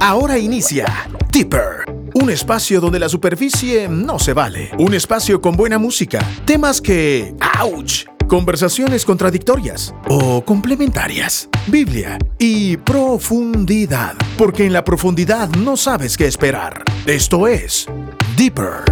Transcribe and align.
Ahora 0.00 0.38
inicia 0.38 0.86
Deeper, 1.32 1.84
un 2.14 2.30
espacio 2.30 2.80
donde 2.80 2.98
la 2.98 3.08
superficie 3.08 3.88
no 3.88 4.18
se 4.18 4.32
vale, 4.32 4.70
un 4.78 4.94
espacio 4.94 5.40
con 5.40 5.56
buena 5.56 5.78
música, 5.78 6.20
temas 6.44 6.80
que, 6.80 7.34
¡ouch! 7.60 8.04
Conversaciones 8.28 9.04
contradictorias 9.04 9.94
o 10.08 10.44
complementarias, 10.44 11.48
Biblia 11.66 12.18
y 12.38 12.76
profundidad, 12.78 14.14
porque 14.38 14.64
en 14.64 14.72
la 14.72 14.84
profundidad 14.84 15.48
no 15.50 15.76
sabes 15.76 16.16
qué 16.16 16.26
esperar. 16.26 16.82
Esto 17.06 17.46
es 17.46 17.86
Deeper. 18.36 18.84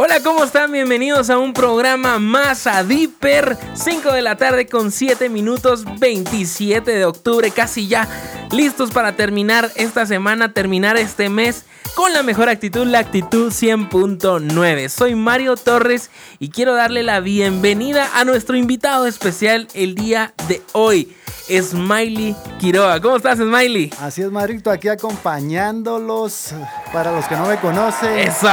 Hola, 0.00 0.22
¿cómo 0.22 0.44
están? 0.44 0.70
Bienvenidos 0.70 1.28
a 1.28 1.38
un 1.38 1.52
programa 1.52 2.20
más 2.20 2.68
a 2.68 2.84
Deeper. 2.84 3.58
5 3.74 4.12
de 4.12 4.22
la 4.22 4.36
tarde 4.36 4.68
con 4.68 4.92
7 4.92 5.28
minutos, 5.28 5.82
27 5.98 6.88
de 6.88 7.04
octubre, 7.04 7.50
casi 7.50 7.88
ya 7.88 8.08
listos 8.52 8.92
para 8.92 9.16
terminar 9.16 9.72
esta 9.74 10.06
semana, 10.06 10.52
terminar 10.52 10.96
este 10.96 11.28
mes 11.28 11.64
con 11.96 12.12
la 12.12 12.22
mejor 12.22 12.48
actitud, 12.48 12.86
la 12.86 13.00
actitud 13.00 13.50
100.9. 13.50 14.88
Soy 14.88 15.16
Mario 15.16 15.56
Torres 15.56 16.12
y 16.38 16.50
quiero 16.50 16.76
darle 16.76 17.02
la 17.02 17.18
bienvenida 17.18 18.08
a 18.14 18.24
nuestro 18.24 18.56
invitado 18.56 19.08
especial 19.08 19.66
el 19.74 19.96
día 19.96 20.32
de 20.46 20.62
hoy. 20.74 21.12
Smiley 21.48 22.36
Quiroga. 22.58 23.00
¿Cómo 23.00 23.16
estás, 23.16 23.38
Smiley? 23.38 23.90
Así 24.00 24.22
es, 24.22 24.30
Marito, 24.30 24.70
aquí 24.70 24.88
acompañándolos. 24.88 26.52
Para 26.92 27.12
los 27.12 27.26
que 27.26 27.36
no 27.36 27.46
me 27.46 27.56
conocen, 27.58 28.18
Eso. 28.18 28.48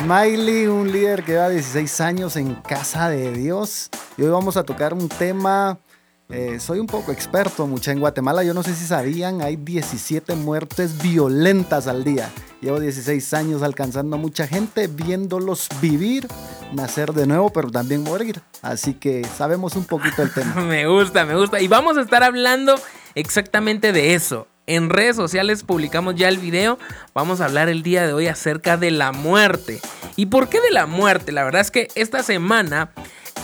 Smiley, 0.00 0.66
un 0.66 0.90
líder 0.90 1.22
que 1.22 1.32
lleva 1.32 1.48
16 1.50 2.00
años 2.00 2.36
en 2.36 2.54
casa 2.54 3.08
de 3.08 3.32
Dios. 3.32 3.90
Y 4.16 4.22
hoy 4.22 4.30
vamos 4.30 4.56
a 4.56 4.64
tocar 4.64 4.94
un 4.94 5.08
tema. 5.08 5.78
Eh, 6.30 6.60
soy 6.60 6.78
un 6.78 6.86
poco 6.86 7.10
experto, 7.10 7.66
mucha. 7.66 7.90
En 7.90 8.00
Guatemala, 8.00 8.44
yo 8.44 8.52
no 8.52 8.62
sé 8.62 8.74
si 8.74 8.84
sabían, 8.84 9.40
hay 9.40 9.56
17 9.56 10.34
muertes 10.34 11.00
violentas 11.00 11.86
al 11.86 12.04
día. 12.04 12.30
Llevo 12.60 12.80
16 12.80 13.32
años 13.34 13.62
alcanzando 13.62 14.16
a 14.16 14.18
mucha 14.18 14.46
gente, 14.46 14.88
viéndolos 14.88 15.68
vivir, 15.80 16.28
nacer 16.74 17.14
de 17.14 17.26
nuevo, 17.26 17.50
pero 17.50 17.70
también 17.70 18.02
morir. 18.02 18.42
Así 18.60 18.92
que 18.92 19.24
sabemos 19.24 19.74
un 19.74 19.84
poquito 19.84 20.22
el 20.22 20.30
tema. 20.32 20.54
Me 20.68 20.86
gusta, 20.86 21.24
me 21.24 21.34
gusta. 21.34 21.60
Y 21.62 21.68
vamos 21.68 21.96
a 21.96 22.02
estar 22.02 22.22
hablando 22.22 22.74
exactamente 23.14 23.92
de 23.92 24.14
eso. 24.14 24.48
En 24.66 24.90
redes 24.90 25.16
sociales 25.16 25.62
publicamos 25.62 26.14
ya 26.14 26.28
el 26.28 26.36
video. 26.36 26.78
Vamos 27.14 27.40
a 27.40 27.46
hablar 27.46 27.70
el 27.70 27.82
día 27.82 28.06
de 28.06 28.12
hoy 28.12 28.26
acerca 28.26 28.76
de 28.76 28.90
la 28.90 29.12
muerte. 29.12 29.80
¿Y 30.14 30.26
por 30.26 30.50
qué 30.50 30.60
de 30.60 30.72
la 30.72 30.84
muerte? 30.84 31.32
La 31.32 31.44
verdad 31.44 31.62
es 31.62 31.70
que 31.70 31.88
esta 31.94 32.22
semana, 32.22 32.90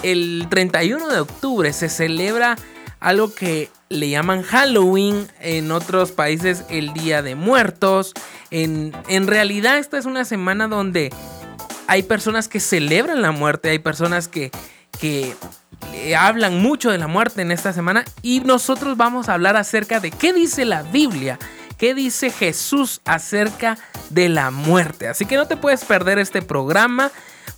el 0.03 0.49
31 0.51 1.09
de 1.09 1.21
octubre, 1.21 1.73
se 1.73 1.89
celebra 1.89 2.57
algo 3.05 3.35
que 3.35 3.69
le 3.91 4.09
llaman 4.09 4.43
Halloween, 4.43 5.29
en 5.41 5.71
otros 5.71 6.11
países 6.11 6.65
el 6.71 6.95
Día 6.95 7.21
de 7.21 7.35
Muertos. 7.35 8.15
En, 8.51 8.93
en 9.09 9.27
realidad 9.27 9.77
esta 9.77 9.99
es 9.99 10.07
una 10.07 10.25
semana 10.25 10.69
donde 10.69 11.13
hay 11.87 12.03
personas 12.03 12.49
que 12.49 12.61
celebran 12.61 13.21
la 13.21 13.31
muerte, 13.31 13.69
hay 13.69 13.79
personas 13.79 14.27
que, 14.27 14.51
que 14.99 15.37
eh, 15.93 16.17
hablan 16.17 16.63
mucho 16.63 16.91
de 16.91 16.97
la 16.97 17.07
muerte 17.07 17.43
en 17.43 17.51
esta 17.51 17.75
semana 17.75 18.07
y 18.23 18.41
nosotros 18.41 18.97
vamos 18.97 19.29
a 19.29 19.35
hablar 19.35 19.57
acerca 19.57 20.01
de 20.01 20.11
qué 20.11 20.33
dice 20.33 20.65
la 20.65 20.83
Biblia, 20.83 21.39
qué 21.77 21.95
dice 21.95 22.31
Jesús 22.31 23.03
acerca 23.05 23.77
de 24.09 24.31
la 24.31 24.51
muerte. 24.51 25.09
Así 25.09 25.27
que 25.27 25.37
no 25.37 25.47
te 25.47 25.59
puedes 25.59 25.85
perder 25.85 26.19
este 26.19 26.41
programa. 26.41 27.11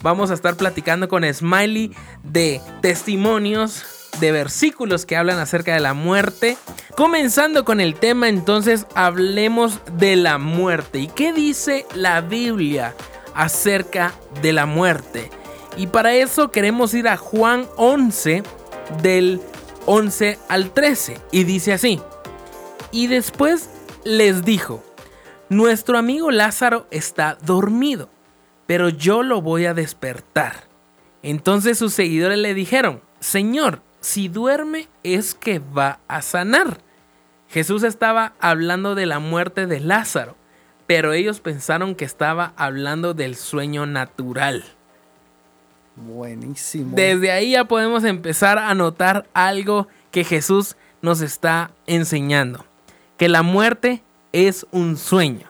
Vamos 0.02 0.32
a 0.32 0.34
estar 0.34 0.56
platicando 0.56 1.08
con 1.08 1.22
Smiley 1.32 1.92
de 2.24 2.60
testimonios, 2.82 3.84
de 4.20 4.32
versículos 4.32 5.06
que 5.06 5.16
hablan 5.16 5.38
acerca 5.38 5.74
de 5.74 5.80
la 5.80 5.94
muerte. 5.94 6.56
Comenzando 6.96 7.64
con 7.64 7.80
el 7.80 7.94
tema, 7.94 8.28
entonces 8.28 8.86
hablemos 8.94 9.80
de 9.98 10.16
la 10.16 10.38
muerte. 10.38 10.98
¿Y 10.98 11.08
qué 11.08 11.32
dice 11.32 11.86
la 11.94 12.20
Biblia 12.20 12.94
acerca 13.34 14.12
de 14.42 14.52
la 14.52 14.66
muerte? 14.66 15.30
Y 15.76 15.88
para 15.88 16.14
eso 16.14 16.50
queremos 16.50 16.94
ir 16.94 17.08
a 17.08 17.16
Juan 17.16 17.66
11 17.76 18.42
del 19.02 19.40
11 19.84 20.38
al 20.48 20.70
13. 20.70 21.20
Y 21.32 21.44
dice 21.44 21.72
así. 21.72 22.00
Y 22.92 23.08
después 23.08 23.68
les 24.04 24.44
dijo, 24.44 24.82
nuestro 25.48 25.98
amigo 25.98 26.30
Lázaro 26.30 26.86
está 26.90 27.36
dormido, 27.42 28.08
pero 28.66 28.88
yo 28.88 29.22
lo 29.22 29.42
voy 29.42 29.66
a 29.66 29.74
despertar. 29.74 30.68
Entonces 31.22 31.78
sus 31.78 31.92
seguidores 31.92 32.38
le 32.38 32.54
dijeron, 32.54 33.02
Señor, 33.20 33.82
si 34.06 34.28
duerme 34.28 34.86
es 35.02 35.34
que 35.34 35.58
va 35.58 35.98
a 36.06 36.22
sanar. 36.22 36.78
Jesús 37.48 37.82
estaba 37.82 38.34
hablando 38.38 38.94
de 38.94 39.04
la 39.04 39.18
muerte 39.18 39.66
de 39.66 39.80
Lázaro, 39.80 40.36
pero 40.86 41.12
ellos 41.12 41.40
pensaron 41.40 41.96
que 41.96 42.04
estaba 42.04 42.52
hablando 42.56 43.14
del 43.14 43.34
sueño 43.34 43.84
natural. 43.84 44.64
Buenísimo. 45.96 46.94
Desde 46.94 47.32
ahí 47.32 47.50
ya 47.52 47.64
podemos 47.64 48.04
empezar 48.04 48.58
a 48.58 48.72
notar 48.74 49.26
algo 49.34 49.88
que 50.12 50.22
Jesús 50.22 50.76
nos 51.02 51.20
está 51.20 51.72
enseñando, 51.88 52.64
que 53.16 53.28
la 53.28 53.42
muerte 53.42 54.04
es 54.32 54.66
un 54.70 54.96
sueño. 54.96 55.48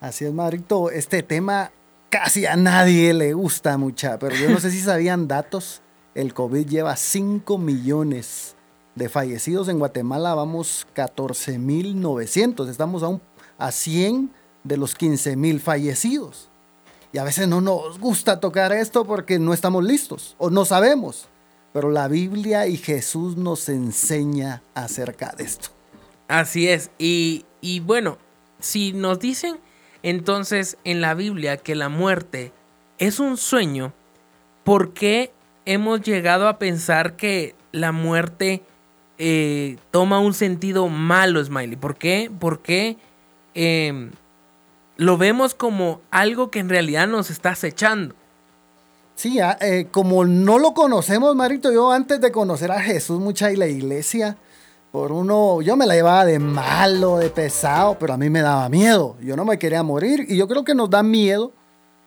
Así 0.00 0.24
es, 0.24 0.32
Marito. 0.32 0.92
Este 0.92 1.24
tema 1.24 1.72
casi 2.10 2.46
a 2.46 2.54
nadie 2.54 3.12
le 3.12 3.32
gusta 3.32 3.76
mucha, 3.76 4.20
pero 4.20 4.36
yo 4.36 4.48
no 4.50 4.60
sé 4.60 4.70
si 4.70 4.80
sabían 4.80 5.26
datos. 5.26 5.82
El 6.14 6.34
COVID 6.34 6.66
lleva 6.66 6.96
5 6.96 7.58
millones 7.58 8.56
de 8.94 9.08
fallecidos. 9.08 9.68
En 9.68 9.78
Guatemala 9.78 10.34
vamos 10.34 10.86
14.900. 10.94 12.68
Estamos 12.68 13.02
a, 13.02 13.08
un, 13.08 13.22
a 13.56 13.70
100 13.72 14.30
de 14.64 14.76
los 14.76 14.96
15.000 14.96 15.60
fallecidos. 15.60 16.48
Y 17.12 17.18
a 17.18 17.24
veces 17.24 17.48
no 17.48 17.60
nos 17.60 17.98
gusta 17.98 18.40
tocar 18.40 18.72
esto 18.72 19.04
porque 19.04 19.38
no 19.38 19.54
estamos 19.54 19.84
listos 19.84 20.34
o 20.38 20.50
no 20.50 20.64
sabemos. 20.64 21.28
Pero 21.72 21.90
la 21.90 22.08
Biblia 22.08 22.66
y 22.66 22.76
Jesús 22.76 23.36
nos 23.36 23.68
enseña 23.68 24.62
acerca 24.74 25.34
de 25.36 25.44
esto. 25.44 25.68
Así 26.26 26.68
es. 26.68 26.90
Y, 26.98 27.46
y 27.60 27.80
bueno, 27.80 28.18
si 28.58 28.92
nos 28.92 29.18
dicen 29.18 29.58
entonces 30.02 30.76
en 30.84 31.00
la 31.00 31.14
Biblia 31.14 31.56
que 31.56 31.74
la 31.74 31.88
muerte 31.88 32.52
es 32.98 33.20
un 33.20 33.36
sueño, 33.36 33.92
¿por 34.64 34.92
qué 34.92 35.32
hemos 35.68 36.00
llegado 36.00 36.48
a 36.48 36.58
pensar 36.58 37.14
que 37.14 37.54
la 37.72 37.92
muerte 37.92 38.62
eh, 39.18 39.76
toma 39.90 40.18
un 40.18 40.32
sentido 40.32 40.88
malo, 40.88 41.44
Smiley? 41.44 41.76
¿Por 41.76 41.96
qué? 41.96 42.30
¿Por 42.38 42.60
qué 42.60 42.96
eh, 43.54 44.10
lo 44.96 45.18
vemos 45.18 45.54
como 45.54 46.00
algo 46.10 46.50
que 46.50 46.60
en 46.60 46.70
realidad 46.70 47.06
nos 47.06 47.28
está 47.28 47.50
acechando? 47.50 48.14
Sí, 49.14 49.40
ah, 49.40 49.58
eh, 49.60 49.88
como 49.90 50.24
no 50.24 50.58
lo 50.58 50.72
conocemos, 50.72 51.36
Marito, 51.36 51.70
yo 51.70 51.92
antes 51.92 52.18
de 52.20 52.32
conocer 52.32 52.72
a 52.72 52.80
Jesús 52.80 53.20
mucha 53.20 53.52
y 53.52 53.56
la 53.56 53.66
iglesia, 53.66 54.38
por 54.90 55.12
uno, 55.12 55.60
yo 55.60 55.76
me 55.76 55.86
la 55.86 55.96
llevaba 55.96 56.24
de 56.24 56.38
malo, 56.38 57.18
de 57.18 57.28
pesado, 57.28 57.98
pero 57.98 58.14
a 58.14 58.16
mí 58.16 58.30
me 58.30 58.40
daba 58.40 58.70
miedo. 58.70 59.16
Yo 59.20 59.36
no 59.36 59.44
me 59.44 59.58
quería 59.58 59.82
morir 59.82 60.24
y 60.28 60.38
yo 60.38 60.48
creo 60.48 60.64
que 60.64 60.74
nos 60.74 60.88
da 60.88 61.02
miedo 61.02 61.52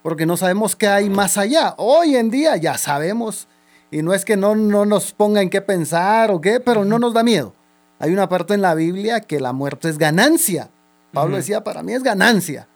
porque 0.01 0.25
no 0.25 0.35
sabemos 0.35 0.75
qué 0.75 0.87
hay 0.87 1.09
más 1.11 1.37
allá. 1.37 1.75
Hoy 1.77 2.15
en 2.15 2.31
día 2.31 2.57
ya 2.57 2.77
sabemos 2.79 3.47
y 3.91 4.01
no 4.01 4.13
es 4.13 4.23
que 4.23 4.37
no, 4.37 4.55
no 4.55 4.85
nos 4.85 5.11
ponga 5.11 5.41
en 5.41 5.49
qué 5.49 5.61
pensar 5.61 6.31
o 6.31 6.39
qué, 6.39 6.61
pero 6.61 6.85
no 6.85 6.97
nos 6.97 7.13
da 7.13 7.23
miedo. 7.23 7.53
Hay 7.99 8.11
una 8.11 8.29
parte 8.29 8.53
en 8.53 8.61
la 8.61 8.73
Biblia 8.73 9.19
que 9.19 9.39
la 9.39 9.51
muerte 9.51 9.89
es 9.89 9.97
ganancia. 9.97 10.69
Pablo 11.13 11.35
decía, 11.35 11.63
para 11.63 11.83
mí 11.83 11.93
es 11.93 12.01
ganancia. 12.01 12.67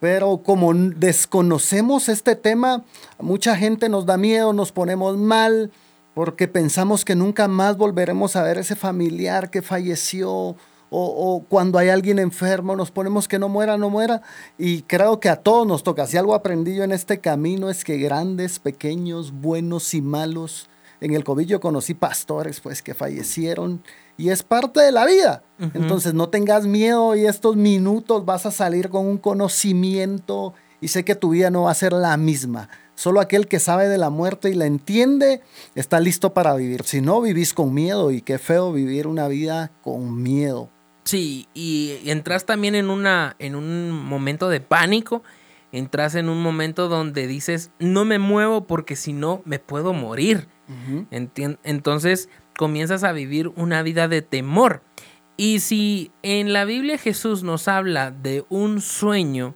Pero 0.00 0.42
como 0.44 0.74
desconocemos 0.74 2.10
este 2.10 2.36
tema, 2.36 2.84
mucha 3.18 3.56
gente 3.56 3.88
nos 3.88 4.04
da 4.04 4.18
miedo, 4.18 4.52
nos 4.52 4.70
ponemos 4.70 5.16
mal, 5.16 5.72
porque 6.14 6.46
pensamos 6.46 7.06
que 7.06 7.16
nunca 7.16 7.48
más 7.48 7.78
volveremos 7.78 8.36
a 8.36 8.42
ver 8.42 8.58
ese 8.58 8.76
familiar 8.76 9.50
que 9.50 9.62
falleció, 9.62 10.56
o, 10.96 11.34
o 11.34 11.44
cuando 11.48 11.80
hay 11.80 11.88
alguien 11.88 12.20
enfermo, 12.20 12.76
nos 12.76 12.92
ponemos 12.92 13.26
que 13.26 13.40
no 13.40 13.48
muera, 13.48 13.76
no 13.76 13.90
muera. 13.90 14.22
Y 14.56 14.82
creo 14.82 15.18
que 15.18 15.28
a 15.28 15.34
todos 15.34 15.66
nos 15.66 15.82
toca. 15.82 16.06
Si 16.06 16.16
algo 16.16 16.34
aprendí 16.34 16.76
yo 16.76 16.84
en 16.84 16.92
este 16.92 17.18
camino 17.18 17.68
es 17.68 17.82
que 17.82 17.98
grandes, 17.98 18.60
pequeños, 18.60 19.32
buenos 19.32 19.92
y 19.92 20.00
malos, 20.00 20.70
en 21.00 21.12
el 21.12 21.24
COVID 21.24 21.46
yo 21.46 21.60
conocí 21.60 21.94
pastores 21.94 22.60
pues 22.60 22.80
que 22.80 22.94
fallecieron 22.94 23.82
y 24.16 24.28
es 24.28 24.44
parte 24.44 24.80
de 24.80 24.92
la 24.92 25.04
vida. 25.04 25.42
Entonces 25.58 26.14
no 26.14 26.28
tengas 26.28 26.64
miedo 26.64 27.16
y 27.16 27.26
estos 27.26 27.56
minutos 27.56 28.24
vas 28.24 28.46
a 28.46 28.52
salir 28.52 28.88
con 28.88 29.04
un 29.06 29.18
conocimiento 29.18 30.54
y 30.80 30.88
sé 30.88 31.04
que 31.04 31.16
tu 31.16 31.30
vida 31.30 31.50
no 31.50 31.62
va 31.62 31.72
a 31.72 31.74
ser 31.74 31.92
la 31.92 32.16
misma. 32.16 32.68
Solo 32.94 33.20
aquel 33.20 33.48
que 33.48 33.58
sabe 33.58 33.88
de 33.88 33.98
la 33.98 34.10
muerte 34.10 34.50
y 34.50 34.54
la 34.54 34.66
entiende 34.66 35.42
está 35.74 35.98
listo 35.98 36.32
para 36.32 36.54
vivir. 36.54 36.84
Si 36.84 37.00
no, 37.00 37.20
vivís 37.20 37.52
con 37.52 37.74
miedo 37.74 38.12
y 38.12 38.22
qué 38.22 38.38
feo 38.38 38.72
vivir 38.72 39.08
una 39.08 39.26
vida 39.26 39.72
con 39.82 40.22
miedo. 40.22 40.70
Sí, 41.04 41.48
y 41.54 41.98
entras 42.06 42.46
también 42.46 42.74
en 42.74 42.88
una 42.90 43.36
en 43.38 43.54
un 43.54 43.90
momento 43.90 44.48
de 44.48 44.60
pánico, 44.60 45.22
entras 45.70 46.14
en 46.14 46.28
un 46.28 46.42
momento 46.42 46.88
donde 46.88 47.26
dices, 47.26 47.70
"No 47.78 48.04
me 48.04 48.18
muevo 48.18 48.66
porque 48.66 48.96
si 48.96 49.12
no 49.12 49.42
me 49.44 49.58
puedo 49.58 49.92
morir." 49.92 50.48
Entonces, 51.10 52.30
comienzas 52.56 53.04
a 53.04 53.12
vivir 53.12 53.48
una 53.56 53.82
vida 53.82 54.08
de 54.08 54.22
temor. 54.22 54.82
Y 55.36 55.60
si 55.60 56.10
en 56.22 56.52
la 56.52 56.64
Biblia 56.64 56.96
Jesús 56.96 57.42
nos 57.42 57.68
habla 57.68 58.10
de 58.10 58.44
un 58.48 58.80
sueño, 58.80 59.54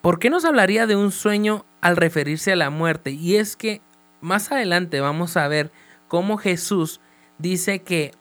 ¿por 0.00 0.18
qué 0.18 0.30
nos 0.30 0.44
hablaría 0.44 0.86
de 0.86 0.96
un 0.96 1.12
sueño 1.12 1.66
al 1.80 1.96
referirse 1.96 2.52
a 2.52 2.56
la 2.56 2.70
muerte? 2.70 3.10
Y 3.10 3.36
es 3.36 3.56
que 3.56 3.82
más 4.20 4.52
adelante 4.52 5.00
vamos 5.00 5.36
a 5.36 5.48
ver 5.48 5.72
cómo 6.08 6.38
Jesús 6.38 7.00
dice 7.38 7.80
que 7.80 8.12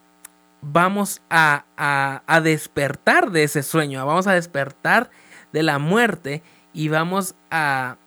vamos 0.61 1.21
a, 1.29 1.65
a, 1.77 2.41
despertar 2.41 3.31
de 3.31 3.44
ese 3.44 3.63
sueño, 3.63 4.06
vamos 4.06 4.27
a 4.27 4.33
despertar 4.33 5.09
de 5.51 5.63
la 5.63 5.79
muerte 5.79 6.44
y 6.73 6.89
vamos 6.89 7.35
a, 7.50 7.97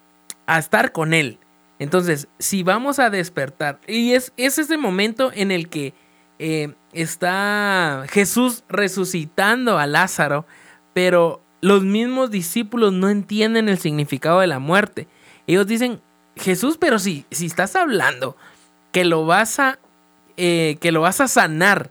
a 0.47 0.59
estar 0.59 0.93
con 0.93 1.15
Él. 1.15 1.39
Entonces, 1.79 2.29
si 2.39 2.63
vamos 2.63 2.99
a 2.99 3.11
despertar, 3.11 3.81
y 3.87 4.13
es, 4.13 4.33
es 4.37 4.59
ese 4.59 4.77
momento 4.77 5.33
en 5.35 5.51
el 5.51 5.69
que 5.69 5.95
eh, 6.39 6.75
está 6.93 8.05
Jesús 8.11 8.65
resucitando 8.69 9.79
a 9.79 9.87
Lázaro, 9.87 10.47
pero 10.93 11.43
los 11.61 11.83
mismos 11.83 12.31
discípulos 12.31 12.93
no 12.93 13.09
entienden 13.09 13.69
el 13.69 13.79
significado 13.79 14.41
de 14.41 14.47
la 14.47 14.59
muerte. 14.59 15.09
Ellos 15.47 15.67
dicen, 15.67 16.01
Jesús, 16.37 16.79
pero 16.79 16.99
si, 16.99 17.25
si 17.31 17.47
estás 17.47 17.77
hablando 17.77 18.37
que 18.93 19.05
lo 19.05 19.25
vas 19.27 19.59
a, 19.59 19.79
eh, 20.37 20.77
que 20.81 20.93
lo 20.93 21.01
vas 21.01 21.21
a 21.21 21.29
sanar, 21.29 21.91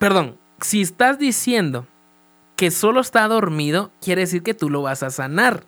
perdón, 0.00 0.38
si 0.62 0.80
estás 0.80 1.18
diciendo 1.18 1.86
que 2.56 2.70
solo 2.70 3.00
está 3.00 3.28
dormido, 3.28 3.92
quiere 4.00 4.22
decir 4.22 4.42
que 4.42 4.54
tú 4.54 4.70
lo 4.70 4.80
vas 4.82 5.02
a 5.02 5.10
sanar. 5.10 5.64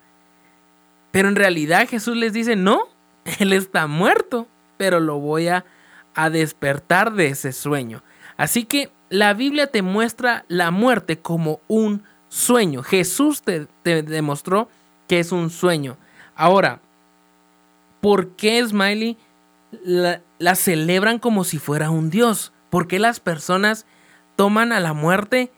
Pero 1.11 1.29
en 1.29 1.37
realidad 1.37 1.87
Jesús 1.87 2.17
les 2.17 2.33
dice, 2.33 2.57
no, 2.57 2.81
él 3.39 3.53
está 3.53 3.87
muerto, 3.87 4.49
pero 4.79 5.01
lo 5.01 5.19
voy 5.19 5.49
a, 5.49 5.67
a 6.15 6.31
despertar 6.31 7.13
de 7.13 7.29
ese 7.29 7.53
sueño. 7.53 8.03
Así 8.39 8.65
que 8.65 8.91
la 9.11 9.35
Biblia 9.35 9.67
te 9.67 9.83
muestra 9.83 10.47
la 10.49 10.71
muerte 10.71 11.19
como 11.19 11.61
un 11.69 12.03
sueño. 12.31 12.83
Jesús 12.83 13.43
te, 13.43 13.69
demostró 13.85 14.71
que 15.09 15.21
es 15.21 15.31
un 15.31 15.51
sueño. 15.51 15.99
Ahora, 16.35 16.81
¿por 18.01 18.31
qué 18.31 18.67
Smiley 18.67 19.19
la, 19.85 20.23
la, 20.39 20.55
celebran 20.55 21.19
como 21.19 21.45
si 21.45 21.59
fuera 21.59 21.91
un 21.91 22.09
dios? 22.09 22.55
¿Por 22.71 22.89
qué 22.89 22.99
las 22.99 23.21
personas 23.21 23.85
toman 24.37 24.73
a 24.73 24.81
la 24.81 24.93
muerte? 24.93 25.51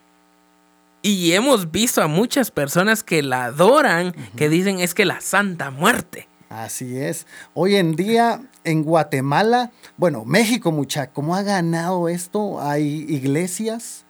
Y 1.03 1.32
hemos 1.32 1.71
visto 1.71 2.03
a 2.03 2.06
muchas 2.06 2.50
personas 2.50 3.03
que 3.05 3.23
la 3.23 3.44
adoran, 3.44 4.15
que 4.37 4.49
dicen 4.49 4.81
es 4.81 4.94
que 4.94 5.05
la 5.05 5.21
Santa 5.21 5.71
Muerte. 5.71 6.29
Así 6.49 6.99
es. 6.99 7.26
Hoy 7.53 7.76
en 7.76 7.94
día 7.94 8.41
en 8.65 8.85
Guatemala, 8.85 9.73
bueno, 9.97 10.25
México, 10.25 10.73
mucha, 10.73 11.09
¿cómo 11.09 11.37
ha 11.37 11.43
ganado 11.43 12.09
esto? 12.09 12.61
Hay 12.61 13.05
iglesias, 13.09 14.05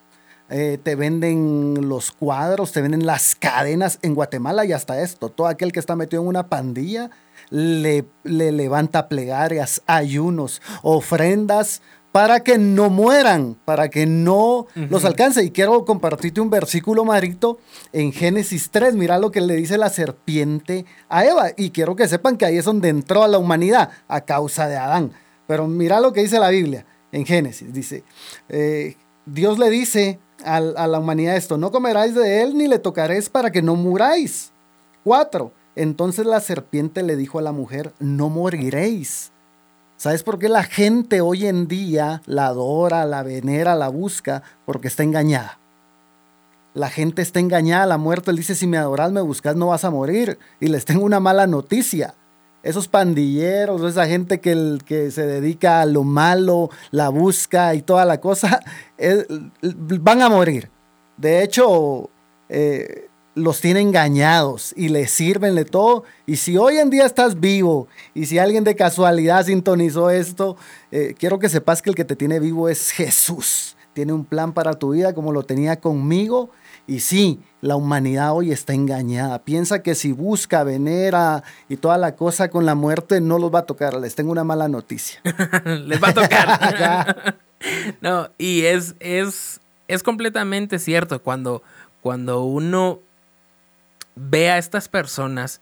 eh, 0.51 0.79
te 0.81 0.95
venden 0.95 1.89
los 1.89 2.13
cuadros, 2.13 2.73
te 2.73 2.83
venden 2.83 3.07
las 3.07 3.35
cadenas 3.35 3.99
en 4.03 4.15
Guatemala 4.15 4.65
y 4.65 4.73
hasta 4.73 5.01
esto. 5.01 5.31
Todo 5.31 5.47
aquel 5.47 5.73
que 5.73 5.81
está 5.81 5.97
metido 5.97 6.23
en 6.23 6.29
una 6.29 6.49
pandilla 6.49 7.11
le, 7.51 8.05
le 8.23 8.53
levanta 8.53 9.09
plegarias, 9.09 9.83
ayunos, 9.87 10.63
ofrendas 10.83 11.83
para 12.15 12.45
que 12.45 12.59
no 12.59 12.91
mueran, 12.91 13.57
para 13.65 13.91
que 13.91 14.07
no 14.07 14.69
los 14.77 15.05
alcance. 15.05 15.43
Y 15.43 15.51
quiero 15.51 15.85
compartirte 15.85 16.41
un 16.41 16.49
versículo, 16.49 17.05
Marito, 17.05 17.59
en 17.93 18.13
Génesis 18.13 18.71
3. 18.71 18.95
Mira 18.95 19.19
lo 19.19 19.33
que 19.33 19.41
le 19.41 19.57
dice 19.57 19.79
la 19.79 19.89
serpiente 19.89 20.87
a 21.09 21.25
Eva. 21.25 21.49
Y 21.57 21.71
quiero 21.71 21.97
que 21.97 22.07
sepan 22.07 22.37
que 22.37 22.47
ahí 22.47 22.57
es 22.57 22.67
donde 22.67 22.89
entró 22.89 23.25
a 23.25 23.29
la 23.29 23.39
humanidad, 23.39 23.91
a 24.07 24.21
causa 24.21 24.69
de 24.69 24.77
Adán. 24.77 25.11
Pero 25.49 25.67
mira 25.67 25.99
lo 25.99 26.13
que 26.13 26.21
dice 26.21 26.39
la 26.39 26.51
Biblia 26.51 26.87
en 27.11 27.27
Génesis. 27.27 27.73
Dice, 27.73 28.05
eh, 28.49 28.97
Dios 29.27 29.59
le 29.59 29.69
dice 29.69 30.21
a, 30.45 30.59
a 30.59 30.87
la 30.87 31.01
humanidad 31.01 31.35
esto, 31.35 31.59
no 31.59 31.73
comeráis 31.73 32.15
de 32.15 32.43
él 32.43 32.57
ni 32.57 32.69
le 32.69 32.79
tocaréis 32.79 33.29
para 33.29 33.51
que 33.51 33.61
no 33.61 33.75
muráis. 33.75 34.53
Cuatro. 35.03 35.51
Entonces 35.75 36.27
la 36.27 36.39
serpiente 36.39 37.03
le 37.03 37.17
dijo 37.17 37.41
a 37.41 37.43
la 37.43 37.51
mujer, 37.51 37.93
no 37.99 38.29
moriréis 38.29 39.33
¿Sabes 40.05 40.23
por 40.23 40.39
qué 40.39 40.51
la 40.51 40.65
gente 40.65 41.23
hoy 41.23 41.47
en 41.47 41.67
día 41.67 42.21
la 42.27 42.49
adora, 42.49 43.07
la 43.07 43.23
venera, 43.23 43.75
la 43.75 43.89
busca? 43.89 44.43
Porque 44.67 44.87
está 44.87 45.03
engañada. 45.03 45.59
La 46.75 46.91
gente 46.91 47.23
está 47.23 47.41
engañada, 47.41 47.87
la 47.87 47.97
muerte 47.97 48.31
él 48.31 48.37
dice, 48.37 48.55
si 48.55 48.67
me 48.67 48.77
adoras, 48.77 49.13
me 49.13 49.23
buscas, 49.23 49.57
no 49.57 49.69
vas 49.69 49.83
a 49.83 49.91
morir. 49.91 50.39
Y 50.61 50.67
les 50.67 50.85
tengo 50.85 51.07
una 51.07 51.21
mala 51.21 51.47
noticia. 51.47 52.15
Esos 52.63 52.87
pandilleros, 52.87 53.81
esa 53.81 54.07
gente 54.07 54.41
que, 54.41 54.77
que 54.85 55.11
se 55.11 55.27
dedica 55.27 55.81
a 55.81 55.87
lo 55.87 56.05
malo, 56.05 56.69
la 56.91 57.09
busca 57.09 57.75
y 57.75 57.81
toda 57.81 58.05
la 58.05 58.21
cosa, 58.21 58.61
van 60.01 60.21
a 60.21 60.29
morir. 60.29 60.69
De 61.17 61.43
hecho, 61.43 62.11
eh, 62.51 63.09
los 63.35 63.61
tiene 63.61 63.81
engañados 63.81 64.73
y 64.77 64.89
les 64.89 65.11
sirven 65.11 65.55
de 65.55 65.65
todo. 65.65 66.05
Y 66.27 66.37
si 66.37 66.57
hoy 66.57 66.79
en 66.79 66.91
día 66.91 67.05
estás 67.05 67.41
vivo 67.41 67.89
y 68.15 68.27
si 68.27 68.39
alguien 68.39 68.65
de 68.65 68.77
casualidad 68.77 69.47
sintonizó 69.47 70.11
esto, 70.11 70.57
eh, 70.91 71.15
quiero 71.19 71.39
que 71.39 71.49
sepas 71.49 71.83
que 71.83 71.91
el 71.91 71.97
que 71.97 72.05
te 72.05 72.17
tiene 72.17 72.39
vivo 72.41 72.69
es 72.69 72.91
Jesús. 72.91 73.77
Tiene 73.93 74.13
un 74.13 74.25
plan 74.25 74.53
para 74.53 74.75
tu 74.75 74.93
vida 74.93 75.15
como 75.15 75.33
lo 75.33 75.45
tenía 75.45 75.81
conmigo. 75.81 76.51
Y 76.87 77.01
sí, 77.01 77.41
la 77.61 77.77
humanidad 77.77 78.35
hoy 78.35 78.53
está 78.53 78.75
engañada. 78.75 79.39
Piensa 79.43 79.83
que 79.83 79.95
si 79.95 80.13
busca, 80.13 80.65
venera 80.65 81.43
y 81.69 81.77
toda 81.77 81.97
la 81.97 82.15
cosa 82.15 82.51
con 82.51 82.67
la 82.67 82.75
muerte, 82.75 83.21
no 83.21 83.39
los 83.39 83.55
va 83.55 83.61
a 83.61 83.67
tocar. 83.67 83.95
Les 83.95 84.15
tengo 84.15 84.33
una 84.33 84.45
mala 84.45 84.69
noticia. 84.69 85.21
Les 85.65 86.03
va 86.03 86.09
a 86.09 86.15
tocar. 86.15 87.37
no, 88.03 88.29
y 88.37 88.65
es, 88.65 88.97
es, 89.01 89.61
es 89.89 90.03
completamente 90.03 90.79
cierto. 90.79 91.23
Cuando, 91.23 91.63
cuando 92.03 92.45
uno 92.45 92.99
ve 94.15 94.51
a 94.51 94.59
estas 94.59 94.89
personas, 94.89 95.61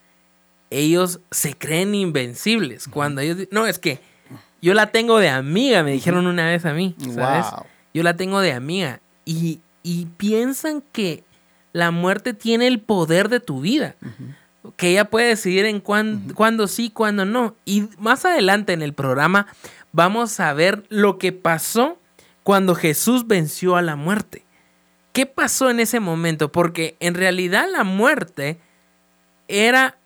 ellos 0.70 1.20
se 1.31 1.56
creen 1.56 1.94
invencibles. 1.94 2.88
Cuando 2.88 3.20
ellos 3.20 3.49
no, 3.50 3.66
es 3.66 3.78
que 3.78 4.00
yo 4.60 4.75
la 4.75 4.87
tengo 4.88 5.19
de 5.19 5.28
amiga, 5.28 5.82
me 5.82 5.93
dijeron 5.93 6.26
una 6.26 6.46
vez 6.46 6.64
a 6.64 6.72
mí, 6.72 6.94
¿sabes? 7.14 7.46
Yo 7.93 8.02
la 8.02 8.16
tengo 8.16 8.40
de 8.40 8.52
amiga. 8.52 9.00
Y, 9.25 9.60
y, 9.82 10.06
piensan 10.16 10.82
que 10.93 11.25
la 11.72 11.90
muerte 11.90 12.34
tiene 12.34 12.66
el 12.66 12.81
poder 12.81 13.28
de 13.28 13.40
tu 13.40 13.60
vida. 13.60 13.96
Que 14.76 14.90
ella 14.90 15.10
puede 15.10 15.28
decidir 15.28 15.66
en 15.66 15.81
cuándo 15.81 16.69
sí, 16.69 16.90
cuándo 16.90 17.25
no. 17.25 17.56
Y 17.64 17.88
más 17.99 18.25
adelante 18.25 18.72
en 18.72 18.82
el 18.82 18.94
programa 18.94 19.46
vamos 19.93 20.40
a 20.40 20.52
ver 20.54 20.84
lo 20.88 21.19
que 21.19 21.32
pasó 21.32 21.99
cuando 22.43 22.75
Jesús 22.75 23.26
venció 23.26 23.76
a 23.76 23.82
la 23.82 23.97
muerte. 23.97 24.44
¿Qué 25.12 25.26
pasó 25.26 25.69
en 25.71 25.81
ese 25.81 26.00
momento? 26.00 26.50
Porque 26.50 26.97
en 27.00 27.12
realidad 27.14 27.66
la 27.71 27.85
muerte 27.85 28.59
era, 29.47 29.99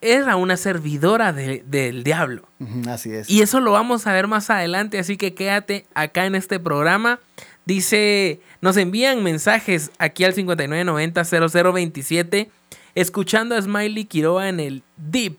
era 0.00 0.36
una 0.36 0.58
servidora 0.58 1.32
del 1.32 2.04
diablo. 2.04 2.48
Así 2.88 3.12
es. 3.12 3.28
Y 3.30 3.42
eso 3.42 3.60
lo 3.60 3.72
vamos 3.72 4.06
a 4.06 4.12
ver 4.12 4.26
más 4.26 4.50
adelante, 4.50 4.98
así 4.98 5.16
que 5.16 5.32
quédate 5.34 5.86
acá 5.94 6.26
en 6.26 6.34
este 6.34 6.60
programa. 6.60 7.20
Dice, 7.64 8.42
nos 8.60 8.76
envían 8.76 9.22
mensajes 9.22 9.90
aquí 9.98 10.24
al 10.24 10.34
5990-0027, 10.34 12.48
escuchando 12.94 13.54
a 13.54 13.62
Smiley 13.62 14.04
Quiroa 14.04 14.48
en 14.48 14.60
el 14.60 14.82
Deep. 14.96 15.38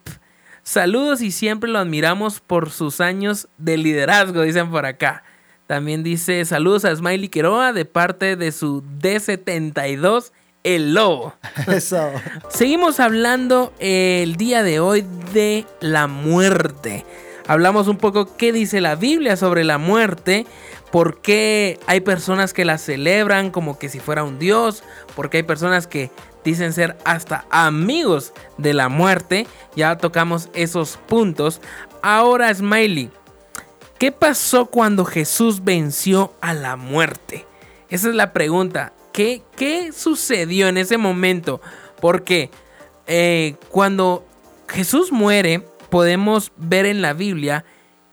Saludos 0.64 1.22
y 1.22 1.32
siempre 1.32 1.70
lo 1.70 1.80
admiramos 1.80 2.40
por 2.40 2.70
sus 2.70 3.02
años 3.02 3.50
de 3.58 3.78
liderazgo, 3.78 4.44
dicen 4.44 4.72
por 4.72 4.86
acá. 4.86 5.24
También 5.72 6.04
dice 6.04 6.44
saludos 6.44 6.84
a 6.84 6.94
Smiley 6.94 7.30
Queroa 7.30 7.72
de 7.72 7.86
parte 7.86 8.36
de 8.36 8.52
su 8.52 8.84
D72, 9.00 10.34
el 10.66 10.94
lobo. 10.94 11.34
Eso. 11.68 12.12
Seguimos 12.50 13.00
hablando 13.00 13.72
el 13.80 14.36
día 14.36 14.64
de 14.64 14.82
hoy 14.82 15.06
de 15.34 15.66
la 15.80 16.08
muerte. 16.08 17.06
Hablamos 17.48 17.88
un 17.88 17.96
poco 17.96 18.36
qué 18.36 18.52
dice 18.52 18.82
la 18.82 18.96
Biblia 18.96 19.38
sobre 19.38 19.64
la 19.64 19.78
muerte, 19.78 20.46
por 20.92 21.22
qué 21.22 21.80
hay 21.88 22.02
personas 22.02 22.52
que 22.54 22.66
la 22.66 22.78
celebran 22.78 23.50
como 23.50 23.80
que 23.80 23.88
si 23.88 24.02
fuera 24.02 24.26
un 24.26 24.40
dios, 24.40 24.84
porque 25.16 25.38
hay 25.38 25.44
personas 25.44 25.88
que 25.88 26.12
dicen 26.44 26.74
ser 26.74 26.98
hasta 27.06 27.46
amigos 27.50 28.34
de 28.58 28.74
la 28.74 28.90
muerte. 28.90 29.48
Ya 29.78 29.98
tocamos 29.98 30.50
esos 30.54 30.98
puntos. 31.08 31.62
Ahora, 32.02 32.54
Smiley, 32.54 33.10
¿Qué 34.02 34.12
pasó 34.12 34.66
cuando 34.66 35.06
Jesús 35.06 35.64
venció 35.64 36.34
a 36.42 36.56
la 36.56 36.76
muerte? 36.76 37.46
Esa 37.88 38.10
es 38.10 38.16
la 38.16 38.34
pregunta. 38.34 38.94
¿Qué, 39.14 39.44
qué 39.56 39.92
sucedió 39.92 40.68
en 40.70 40.78
ese 40.78 40.98
momento? 40.98 41.62
Porque 42.00 42.50
eh, 43.06 43.58
cuando 43.70 44.26
Jesús 44.68 45.12
muere, 45.12 45.60
podemos 45.92 46.52
ver 46.58 46.88
en 46.88 47.04
la 47.04 47.14
Biblia 47.14 47.64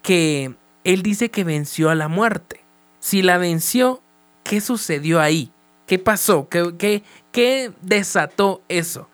que 0.03 0.55
Él 0.85 1.03
dice 1.03 1.31
que 1.31 1.43
venció 1.43 1.89
a 1.89 1.95
la 1.95 2.09
muerte. 2.09 2.63
Si 3.01 3.23
la 3.23 3.39
venció, 3.39 4.03
¿qué 4.45 4.61
sucedió 4.61 5.23
ahí? 5.23 5.53
¿Qué 5.87 5.99
pasó? 5.99 6.51
¿Qué, 6.51 6.75
qué, 6.77 7.03
qué 7.33 7.73
desató 7.81 8.61
eso? 8.69 9.09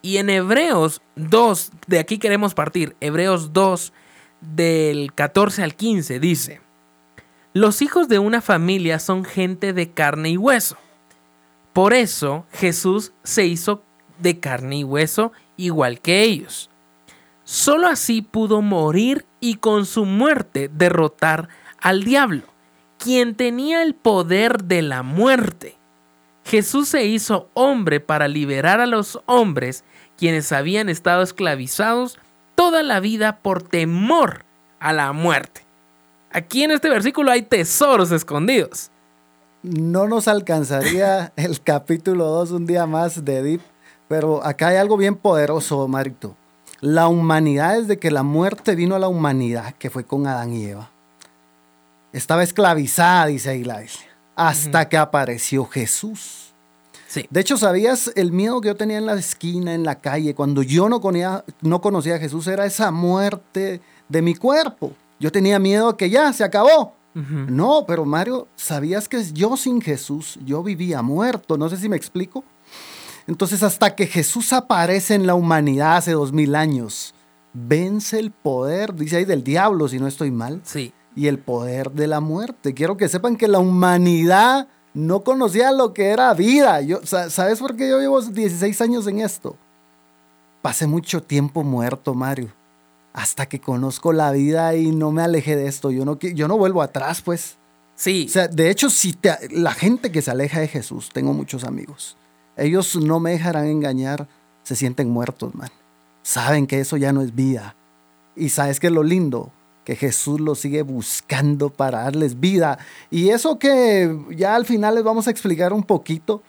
Y 0.00 0.16
en 0.16 0.30
Hebreos 0.30 1.02
2, 1.16 1.72
de 1.86 1.98
aquí 1.98 2.16
queremos 2.16 2.54
partir, 2.54 2.96
Hebreos 3.02 3.52
2, 3.52 3.92
del 4.54 5.12
14 5.14 5.62
al 5.62 5.74
15 5.74 6.20
dice, 6.20 6.60
Los 7.52 7.82
hijos 7.82 8.08
de 8.08 8.18
una 8.18 8.40
familia 8.40 8.98
son 8.98 9.24
gente 9.24 9.72
de 9.72 9.90
carne 9.90 10.30
y 10.30 10.36
hueso. 10.36 10.76
Por 11.72 11.92
eso 11.92 12.46
Jesús 12.52 13.12
se 13.22 13.46
hizo 13.46 13.82
de 14.18 14.38
carne 14.38 14.78
y 14.78 14.84
hueso 14.84 15.32
igual 15.56 16.00
que 16.00 16.22
ellos. 16.22 16.70
Solo 17.44 17.88
así 17.88 18.22
pudo 18.22 18.62
morir 18.62 19.26
y 19.40 19.56
con 19.56 19.84
su 19.84 20.04
muerte 20.04 20.70
derrotar 20.72 21.48
al 21.78 22.04
diablo, 22.04 22.44
quien 22.98 23.34
tenía 23.34 23.82
el 23.82 23.94
poder 23.94 24.64
de 24.64 24.82
la 24.82 25.02
muerte. 25.02 25.76
Jesús 26.44 26.88
se 26.88 27.04
hizo 27.04 27.50
hombre 27.54 28.00
para 28.00 28.28
liberar 28.28 28.80
a 28.80 28.86
los 28.86 29.20
hombres 29.26 29.84
quienes 30.16 30.52
habían 30.52 30.88
estado 30.88 31.22
esclavizados 31.22 32.18
toda 32.54 32.82
la 32.82 33.00
vida 33.00 33.38
por 33.38 33.62
temor 33.62 34.44
a 34.80 34.92
la 34.92 35.12
muerte. 35.12 35.62
Aquí 36.30 36.64
en 36.64 36.72
este 36.72 36.88
versículo 36.88 37.30
hay 37.30 37.42
tesoros 37.42 38.10
escondidos. 38.10 38.90
No 39.62 40.08
nos 40.08 40.28
alcanzaría 40.28 41.32
el 41.36 41.62
capítulo 41.62 42.26
2 42.26 42.50
un 42.50 42.66
día 42.66 42.86
más 42.86 43.24
de 43.24 43.42
Deep, 43.42 43.60
pero 44.08 44.44
acá 44.44 44.68
hay 44.68 44.76
algo 44.76 44.96
bien 44.96 45.16
poderoso, 45.16 45.86
Marito. 45.88 46.36
La 46.80 47.08
humanidad, 47.08 47.78
desde 47.78 47.98
que 47.98 48.10
la 48.10 48.22
muerte 48.22 48.74
vino 48.74 48.94
a 48.94 48.98
la 48.98 49.08
humanidad, 49.08 49.74
que 49.78 49.90
fue 49.90 50.04
con 50.04 50.26
Adán 50.26 50.52
y 50.52 50.66
Eva, 50.66 50.90
estaba 52.12 52.42
esclavizada, 52.42 53.26
dice 53.26 53.50
ahí 53.50 53.64
la 53.64 53.82
hasta 54.36 54.88
que 54.88 54.96
apareció 54.96 55.64
Jesús. 55.64 56.43
Sí. 57.14 57.28
De 57.30 57.40
hecho, 57.40 57.56
¿sabías 57.56 58.10
el 58.16 58.32
miedo 58.32 58.60
que 58.60 58.66
yo 58.66 58.74
tenía 58.74 58.98
en 58.98 59.06
la 59.06 59.14
esquina, 59.14 59.72
en 59.72 59.84
la 59.84 60.00
calle, 60.00 60.34
cuando 60.34 60.64
yo 60.64 60.88
no 60.88 61.00
conocía, 61.00 61.44
no 61.60 61.80
conocía 61.80 62.16
a 62.16 62.18
Jesús? 62.18 62.48
Era 62.48 62.66
esa 62.66 62.90
muerte 62.90 63.80
de 64.08 64.20
mi 64.20 64.34
cuerpo. 64.34 64.90
Yo 65.20 65.30
tenía 65.30 65.60
miedo 65.60 65.96
que 65.96 66.10
ya 66.10 66.32
se 66.32 66.42
acabó. 66.42 66.96
No, 67.14 67.84
pero 67.86 68.04
Mario, 68.04 68.48
¿sabías 68.56 69.08
que 69.08 69.22
yo 69.32 69.56
sin 69.56 69.80
Jesús, 69.80 70.40
yo 70.44 70.64
vivía 70.64 71.02
muerto? 71.02 71.56
No 71.56 71.68
sé 71.68 71.76
si 71.76 71.88
me 71.88 71.96
explico. 71.96 72.42
Entonces, 73.28 73.62
hasta 73.62 73.94
que 73.94 74.08
Jesús 74.08 74.52
aparece 74.52 75.14
en 75.14 75.24
la 75.24 75.36
humanidad 75.36 75.98
hace 75.98 76.10
dos 76.10 76.32
mil 76.32 76.56
años, 76.56 77.14
vence 77.52 78.18
el 78.18 78.32
poder, 78.32 78.92
dice 78.92 79.18
ahí, 79.18 79.24
del 79.24 79.44
diablo, 79.44 79.86
si 79.86 80.00
no 80.00 80.08
estoy 80.08 80.32
mal. 80.32 80.62
Sí. 80.64 80.92
Y 81.14 81.28
el 81.28 81.38
poder 81.38 81.92
de 81.92 82.08
la 82.08 82.18
muerte. 82.18 82.74
Quiero 82.74 82.96
que 82.96 83.08
sepan 83.08 83.36
que 83.36 83.46
la 83.46 83.60
humanidad 83.60 84.66
no 84.94 85.22
conocía 85.22 85.72
lo 85.72 85.92
que 85.92 86.06
era 86.06 86.32
vida. 86.34 86.80
Yo, 86.80 87.00
¿Sabes 87.04 87.58
por 87.58 87.76
qué 87.76 87.88
yo 87.88 88.00
llevo 88.00 88.20
16 88.22 88.80
años 88.80 89.06
en 89.06 89.20
esto? 89.20 89.56
Pasé 90.62 90.86
mucho 90.86 91.22
tiempo 91.22 91.62
muerto, 91.62 92.14
Mario. 92.14 92.48
Hasta 93.12 93.46
que 93.46 93.60
conozco 93.60 94.12
la 94.12 94.32
vida 94.32 94.74
y 94.74 94.90
no 94.90 95.12
me 95.12 95.22
alejé 95.22 95.56
de 95.56 95.66
esto. 95.66 95.90
Yo 95.90 96.04
no, 96.04 96.18
yo 96.18 96.48
no 96.48 96.56
vuelvo 96.56 96.80
atrás, 96.80 97.20
pues. 97.20 97.56
Sí. 97.94 98.26
O 98.28 98.32
sea, 98.32 98.48
de 98.48 98.70
hecho, 98.70 98.88
si 98.88 99.16
la 99.50 99.72
gente 99.72 100.10
que 100.10 100.22
se 100.22 100.30
aleja 100.30 100.60
de 100.60 100.68
Jesús, 100.68 101.10
tengo 101.12 101.32
muchos 101.32 101.64
amigos 101.64 102.16
ellos 102.56 102.96
no 102.96 103.20
me 103.20 103.32
dejarán 103.32 103.66
engañar, 103.66 104.28
se 104.62 104.76
sienten 104.76 105.10
muertos, 105.10 105.54
man. 105.54 105.70
Saben 106.22 106.66
que 106.66 106.80
eso 106.80 106.96
ya 106.96 107.12
no 107.12 107.22
es 107.22 107.34
vida. 107.34 107.74
Y 108.36 108.48
sabes 108.48 108.80
que 108.80 108.86
es 108.88 108.92
lo 108.92 109.02
lindo, 109.02 109.52
que 109.84 109.96
Jesús 109.96 110.40
los 110.40 110.58
sigue 110.58 110.82
buscando 110.82 111.70
para 111.70 112.02
darles 112.02 112.40
vida. 112.40 112.78
Y 113.10 113.28
eso 113.28 113.58
que 113.58 114.18
ya 114.30 114.56
al 114.56 114.64
final 114.64 114.96
les 114.96 115.04
vamos 115.04 115.28
a 115.28 115.30
explicar 115.30 115.72
un 115.72 115.82
poquito. 115.82 116.42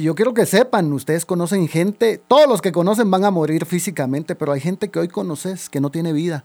Yo 0.00 0.14
quiero 0.14 0.34
que 0.34 0.46
sepan, 0.46 0.92
ustedes 0.92 1.26
conocen 1.26 1.66
gente, 1.66 2.18
todos 2.28 2.48
los 2.48 2.62
que 2.62 2.70
conocen 2.70 3.10
van 3.10 3.24
a 3.24 3.32
morir 3.32 3.66
físicamente, 3.66 4.36
pero 4.36 4.52
hay 4.52 4.60
gente 4.60 4.88
que 4.88 5.00
hoy 5.00 5.08
conoces 5.08 5.68
que 5.68 5.80
no 5.80 5.90
tiene 5.90 6.12
vida, 6.12 6.44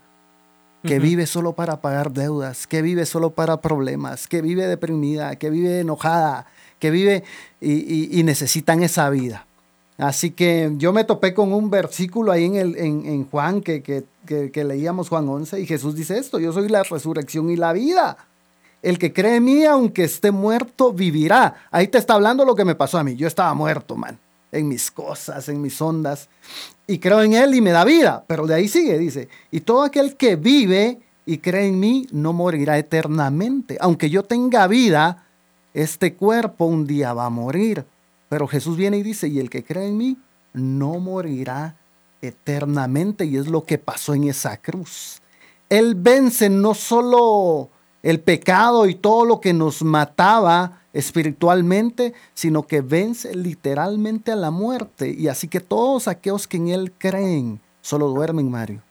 que 0.84 0.98
vive 0.98 1.28
solo 1.28 1.54
para 1.54 1.80
pagar 1.80 2.12
deudas, 2.12 2.66
que 2.66 2.82
vive 2.82 3.06
solo 3.06 3.30
para 3.30 3.62
problemas, 3.62 4.28
que 4.28 4.42
vive 4.42 4.66
deprimida, 4.66 5.36
que 5.36 5.52
vive 5.52 5.82
enojada, 5.82 6.48
que 6.80 6.90
vive 6.90 7.24
y, 7.62 8.24
necesitan 8.24 8.82
esa 8.82 9.10
vida. 9.12 9.46
Así 10.00 10.32
que 10.32 10.72
yo 10.78 10.94
me 10.94 11.04
topé 11.04 11.34
con 11.34 11.52
un 11.52 11.70
versículo 11.70 12.32
ahí 12.32 12.46
en, 12.46 12.56
el, 12.56 12.78
en, 12.78 13.26
Juan 13.30 13.60
que, 13.60 13.84
que, 13.84 14.64
leíamos 14.64 15.10
Juan 15.10 15.28
11 15.28 15.60
y 15.60 15.66
Jesús 15.66 15.94
dice 15.94 16.18
esto, 16.18 16.40
yo 16.40 16.54
soy 16.54 16.70
la 16.70 16.84
resurrección 16.84 17.50
y 17.50 17.58
la 17.58 17.74
vida. 17.74 18.18
El 18.82 18.98
que 18.98 19.12
cree 19.12 19.36
en 19.36 19.44
mí, 19.44 19.66
aunque 19.66 20.06
esté 20.06 20.32
muerto, 20.32 20.94
vivirá. 20.94 21.68
Ahí 21.70 21.90
te 21.90 21.98
está 21.98 22.14
hablando 22.14 22.46
lo 22.46 22.56
que 22.56 22.64
me 22.64 22.76
pasó 22.76 22.98
a 22.98 23.04
mí. 23.04 23.18
Yo 23.18 23.28
estaba 23.28 23.54
muerto, 23.54 23.98
man, 23.98 24.18
en 24.54 24.70
mis 24.70 24.90
cosas, 24.90 25.50
en 25.50 25.62
mis 25.62 25.82
ondas. 25.82 26.30
Y 26.88 27.00
creo 27.00 27.22
en 27.22 27.34
Él 27.34 27.54
y 27.54 27.60
me 27.60 27.72
da 27.72 27.84
vida. 27.84 28.24
Pero 28.26 28.48
de 28.48 28.54
ahí 28.56 28.70
sigue, 28.70 28.98
dice, 28.98 29.28
y 29.52 29.60
todo 29.60 29.84
aquel 29.84 30.16
que 30.16 30.38
vive 30.38 31.02
y 31.26 31.40
cree 31.40 31.68
en 31.68 31.78
mí 31.78 32.08
no 32.14 32.32
morirá 32.32 32.78
eternamente. 32.78 33.78
Aunque 33.82 34.10
yo 34.10 34.24
tenga 34.24 34.66
vida, 34.68 35.26
este 35.74 36.14
cuerpo 36.14 36.64
un 36.64 36.88
día 36.88 37.14
va 37.14 37.26
a 37.26 37.30
morir. 37.30 37.84
Pero 38.30 38.48
Jesús 38.48 38.78
viene 38.78 38.98
y 38.98 39.04
dice, 39.04 39.28
y 39.28 39.40
el 39.40 39.50
que 39.50 39.64
cree 39.64 39.88
en 39.88 39.98
mí 39.98 40.18
no 40.54 41.00
morirá 41.00 41.76
eternamente. 42.22 43.26
Y 43.26 43.38
es 43.38 43.48
lo 43.48 43.66
que 43.66 43.78
pasó 43.78 44.14
en 44.14 44.26
esa 44.26 44.58
cruz. 44.58 45.22
Él 45.70 45.96
vence 45.96 46.50
no 46.50 46.74
solo 46.74 47.70
el 48.02 48.20
pecado 48.22 48.88
y 48.88 48.96
todo 48.96 49.26
lo 49.26 49.42
que 49.42 49.54
nos 49.54 49.84
mataba 49.84 50.82
espiritualmente, 50.94 52.14
sino 52.34 52.66
que 52.66 52.82
vence 52.82 53.36
literalmente 53.36 54.32
a 54.32 54.36
la 54.36 54.52
muerte. 54.52 55.10
Y 55.10 55.28
así 55.28 55.48
que 55.48 55.60
todos 55.60 56.08
aquellos 56.08 56.48
que 56.48 56.58
en 56.58 56.70
Él 56.70 56.94
creen 56.98 57.60
solo 57.82 58.08
duermen, 58.08 58.50
Mario. 58.50 58.82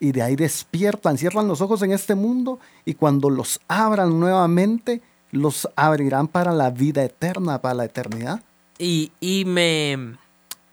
Y 0.00 0.12
de 0.12 0.22
ahí 0.22 0.36
despiertan, 0.36 1.18
cierran 1.18 1.48
los 1.48 1.60
ojos 1.60 1.82
en 1.82 1.90
este 1.92 2.14
mundo 2.14 2.60
y 2.84 2.94
cuando 2.94 3.30
los 3.30 3.60
abran 3.66 4.20
nuevamente, 4.20 5.02
los 5.30 5.68
abrirán 5.76 6.28
para 6.28 6.52
la 6.52 6.70
vida 6.70 7.04
eterna, 7.04 7.60
para 7.60 7.74
la 7.74 7.84
eternidad. 7.84 8.40
Y, 8.78 9.10
me, 9.46 10.16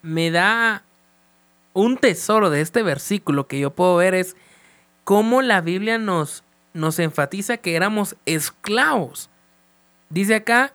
me 0.01 0.31
da 0.31 0.83
un 1.73 1.97
tesoro 1.97 2.49
de 2.49 2.61
este 2.61 2.83
versículo 2.83 3.47
que 3.47 3.59
yo 3.59 3.71
puedo 3.71 3.95
ver 3.97 4.13
es 4.13 4.35
cómo 5.03 5.41
la 5.41 5.61
Biblia 5.61 5.97
nos, 5.97 6.43
nos 6.73 6.99
enfatiza 6.99 7.57
que 7.57 7.75
éramos 7.75 8.15
esclavos. 8.25 9.29
Dice 10.09 10.35
acá, 10.35 10.73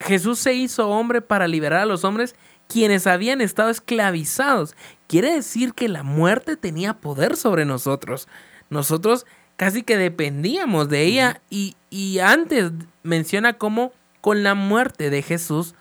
Jesús 0.00 0.38
se 0.38 0.54
hizo 0.54 0.88
hombre 0.88 1.20
para 1.22 1.48
liberar 1.48 1.82
a 1.82 1.86
los 1.86 2.04
hombres 2.04 2.34
quienes 2.68 3.06
habían 3.06 3.40
estado 3.40 3.70
esclavizados. 3.70 4.74
Quiere 5.06 5.32
decir 5.34 5.74
que 5.74 5.88
la 5.88 6.02
muerte 6.02 6.56
tenía 6.56 6.94
poder 6.94 7.36
sobre 7.36 7.64
nosotros. 7.64 8.28
Nosotros 8.70 9.26
casi 9.56 9.82
que 9.82 9.96
dependíamos 9.96 10.88
de 10.88 11.02
ella 11.02 11.40
y, 11.50 11.74
antes 12.18 12.72
menciona 13.02 13.54
cómo 13.54 13.92
con 14.20 14.42
la 14.42 14.54
muerte 14.54 15.10
de 15.10 15.22
Jesús 15.22 15.74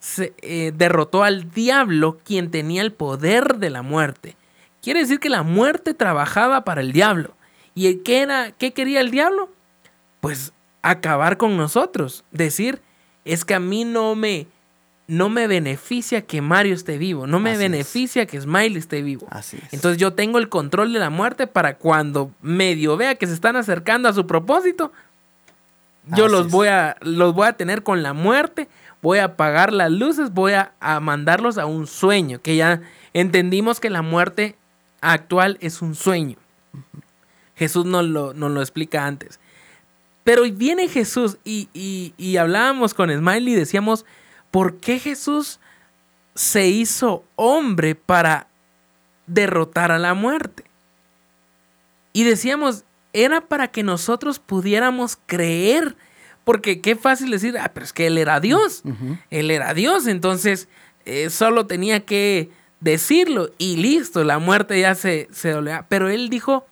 se, 0.00 0.34
eh, 0.42 0.72
derrotó 0.74 1.22
al 1.22 1.50
diablo 1.50 2.18
quien 2.24 2.50
tenía 2.50 2.82
el 2.82 2.92
poder 2.92 3.58
de 3.58 3.70
la 3.70 3.82
muerte. 3.82 4.36
Quiere 4.82 5.00
decir 5.00 5.20
que 5.20 5.30
la 5.30 5.42
muerte 5.42 5.94
trabajaba 5.94 6.64
para 6.64 6.80
el 6.80 6.92
diablo. 6.92 7.36
¿Y 7.74 7.96
qué, 7.98 8.20
era, 8.20 8.52
qué 8.52 8.72
quería 8.72 9.00
el 9.00 9.10
diablo? 9.10 9.48
Pues 10.20 10.52
acabar 10.82 11.36
con 11.36 11.56
nosotros. 11.56 12.24
Decir, 12.32 12.82
es 13.24 13.44
que 13.44 13.54
a 13.54 13.60
mí 13.60 13.84
no 13.84 14.14
me, 14.14 14.46
no 15.06 15.28
me 15.28 15.46
beneficia 15.46 16.22
que 16.22 16.40
Mario 16.40 16.74
esté 16.74 16.96
vivo, 16.96 17.26
no 17.26 17.38
me 17.38 17.56
beneficia 17.56 18.26
que 18.26 18.40
Smiley 18.40 18.78
esté 18.78 19.02
vivo. 19.02 19.26
Así 19.30 19.58
es. 19.58 19.72
Entonces 19.74 19.98
yo 19.98 20.14
tengo 20.14 20.38
el 20.38 20.48
control 20.48 20.92
de 20.92 20.98
la 20.98 21.10
muerte 21.10 21.46
para 21.46 21.76
cuando 21.76 22.30
medio 22.40 22.96
vea 22.96 23.16
que 23.16 23.26
se 23.26 23.34
están 23.34 23.56
acercando 23.56 24.08
a 24.08 24.14
su 24.14 24.26
propósito, 24.26 24.92
yo 26.08 26.28
los 26.28 26.50
voy, 26.50 26.68
a, 26.68 26.96
los 27.00 27.34
voy 27.34 27.48
a 27.48 27.54
tener 27.54 27.82
con 27.82 28.02
la 28.02 28.12
muerte, 28.12 28.68
voy 29.00 29.18
a 29.18 29.24
apagar 29.24 29.72
las 29.72 29.90
luces, 29.90 30.32
voy 30.32 30.52
a, 30.52 30.72
mandarlos 31.00 31.56
a 31.56 31.66
un 31.66 31.86
sueño, 31.86 32.40
que 32.42 32.56
ya 32.56 32.82
entendimos 33.14 33.80
que 33.80 33.90
la 33.90 34.02
muerte 34.02 34.56
actual 35.00 35.56
es 35.60 35.82
un 35.82 35.94
sueño. 35.94 36.36
Jesús 37.56 37.86
nos 37.86 38.04
lo, 38.04 38.34
nos 38.34 38.50
lo 38.50 38.60
explica 38.60 39.06
antes. 39.06 39.40
Pero 40.24 40.42
viene 40.42 40.88
Jesús 40.88 41.38
y, 41.44 41.68
y, 41.72 42.14
y 42.16 42.36
hablábamos 42.36 42.94
con 42.94 43.10
Smiley 43.10 43.52
y 43.52 43.56
decíamos, 43.56 44.04
¿por 44.54 44.76
qué 44.76 45.00
Jesús 45.00 45.58
se 46.36 46.68
hizo 46.68 47.24
hombre 47.34 47.96
para 47.96 48.46
derrotar 49.26 49.90
a 49.90 49.98
la 49.98 50.14
muerte? 50.14 50.62
Y 52.12 52.22
decíamos, 52.22 52.84
era 53.12 53.40
para 53.40 53.72
que 53.72 53.82
nosotros 53.82 54.38
pudiéramos 54.38 55.18
creer, 55.26 55.96
porque 56.44 56.80
qué 56.80 56.94
fácil 56.94 57.32
decir, 57.32 57.58
ah, 57.58 57.72
pero 57.74 57.84
es 57.84 57.92
que 57.92 58.06
Él 58.06 58.16
era 58.16 58.38
Dios, 58.38 58.84
Él 59.30 59.50
era 59.50 59.74
Dios, 59.74 60.06
entonces 60.06 60.68
eh, 61.04 61.30
solo 61.30 61.66
tenía 61.66 62.06
que 62.06 62.48
decirlo 62.78 63.50
y 63.58 63.78
listo, 63.78 64.22
la 64.22 64.38
muerte 64.38 64.78
ya 64.78 64.94
se, 64.94 65.26
se 65.32 65.52
Pero 65.88 66.08
Él 66.10 66.28
dijo, 66.28 66.64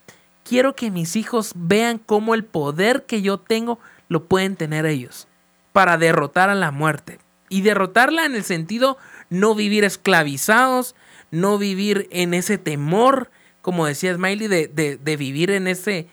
quiero 0.45 0.77
que 0.77 0.93
mis 0.93 1.17
hijos 1.17 1.51
vean 1.57 1.99
cómo 1.99 2.37
el 2.37 2.45
poder 2.45 3.07
que 3.07 3.23
yo 3.23 3.39
tengo 3.39 3.81
lo 4.07 4.27
pueden 4.27 4.55
tener 4.55 4.87
ellos 4.87 5.27
para 5.73 5.97
derrotar 5.97 6.49
a 6.49 6.55
la 6.55 6.71
muerte, 6.71 7.19
y 7.53 7.61
derrotarla 7.61 8.25
en 8.25 8.35
el 8.35 8.45
sentido 8.45 8.97
no 9.29 9.55
vivir 9.55 9.85
esclavizados, 9.85 10.95
no 11.31 11.59
vivir 11.59 12.09
en 12.11 12.33
ese 12.33 12.57
temor, 12.57 13.31
como 13.61 13.85
decía 13.85 14.15
Smiley, 14.15 14.49
de, 14.49 14.69
de, 14.97 15.17
vivir 15.19 15.51
en, 15.51 15.67
ese, 15.67 16.09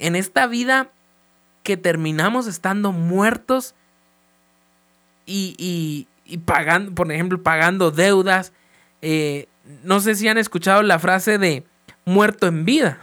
en 0.00 0.16
esta 0.16 0.48
vida 0.48 0.90
que 1.62 1.76
terminamos 1.76 2.48
estando 2.48 2.90
muertos 2.90 3.76
y, 5.26 6.08
pagando, 6.44 6.92
por 6.92 7.12
ejemplo, 7.12 7.40
pagando 7.40 7.92
deudas. 7.92 8.52
Eh, 9.00 9.46
no 9.84 10.00
sé 10.00 10.16
si 10.16 10.26
han 10.26 10.38
escuchado 10.38 10.82
la 10.82 10.98
frase 10.98 11.38
de 11.38 11.64
muerto 12.04 12.48
en 12.48 12.64
vida. 12.64 12.98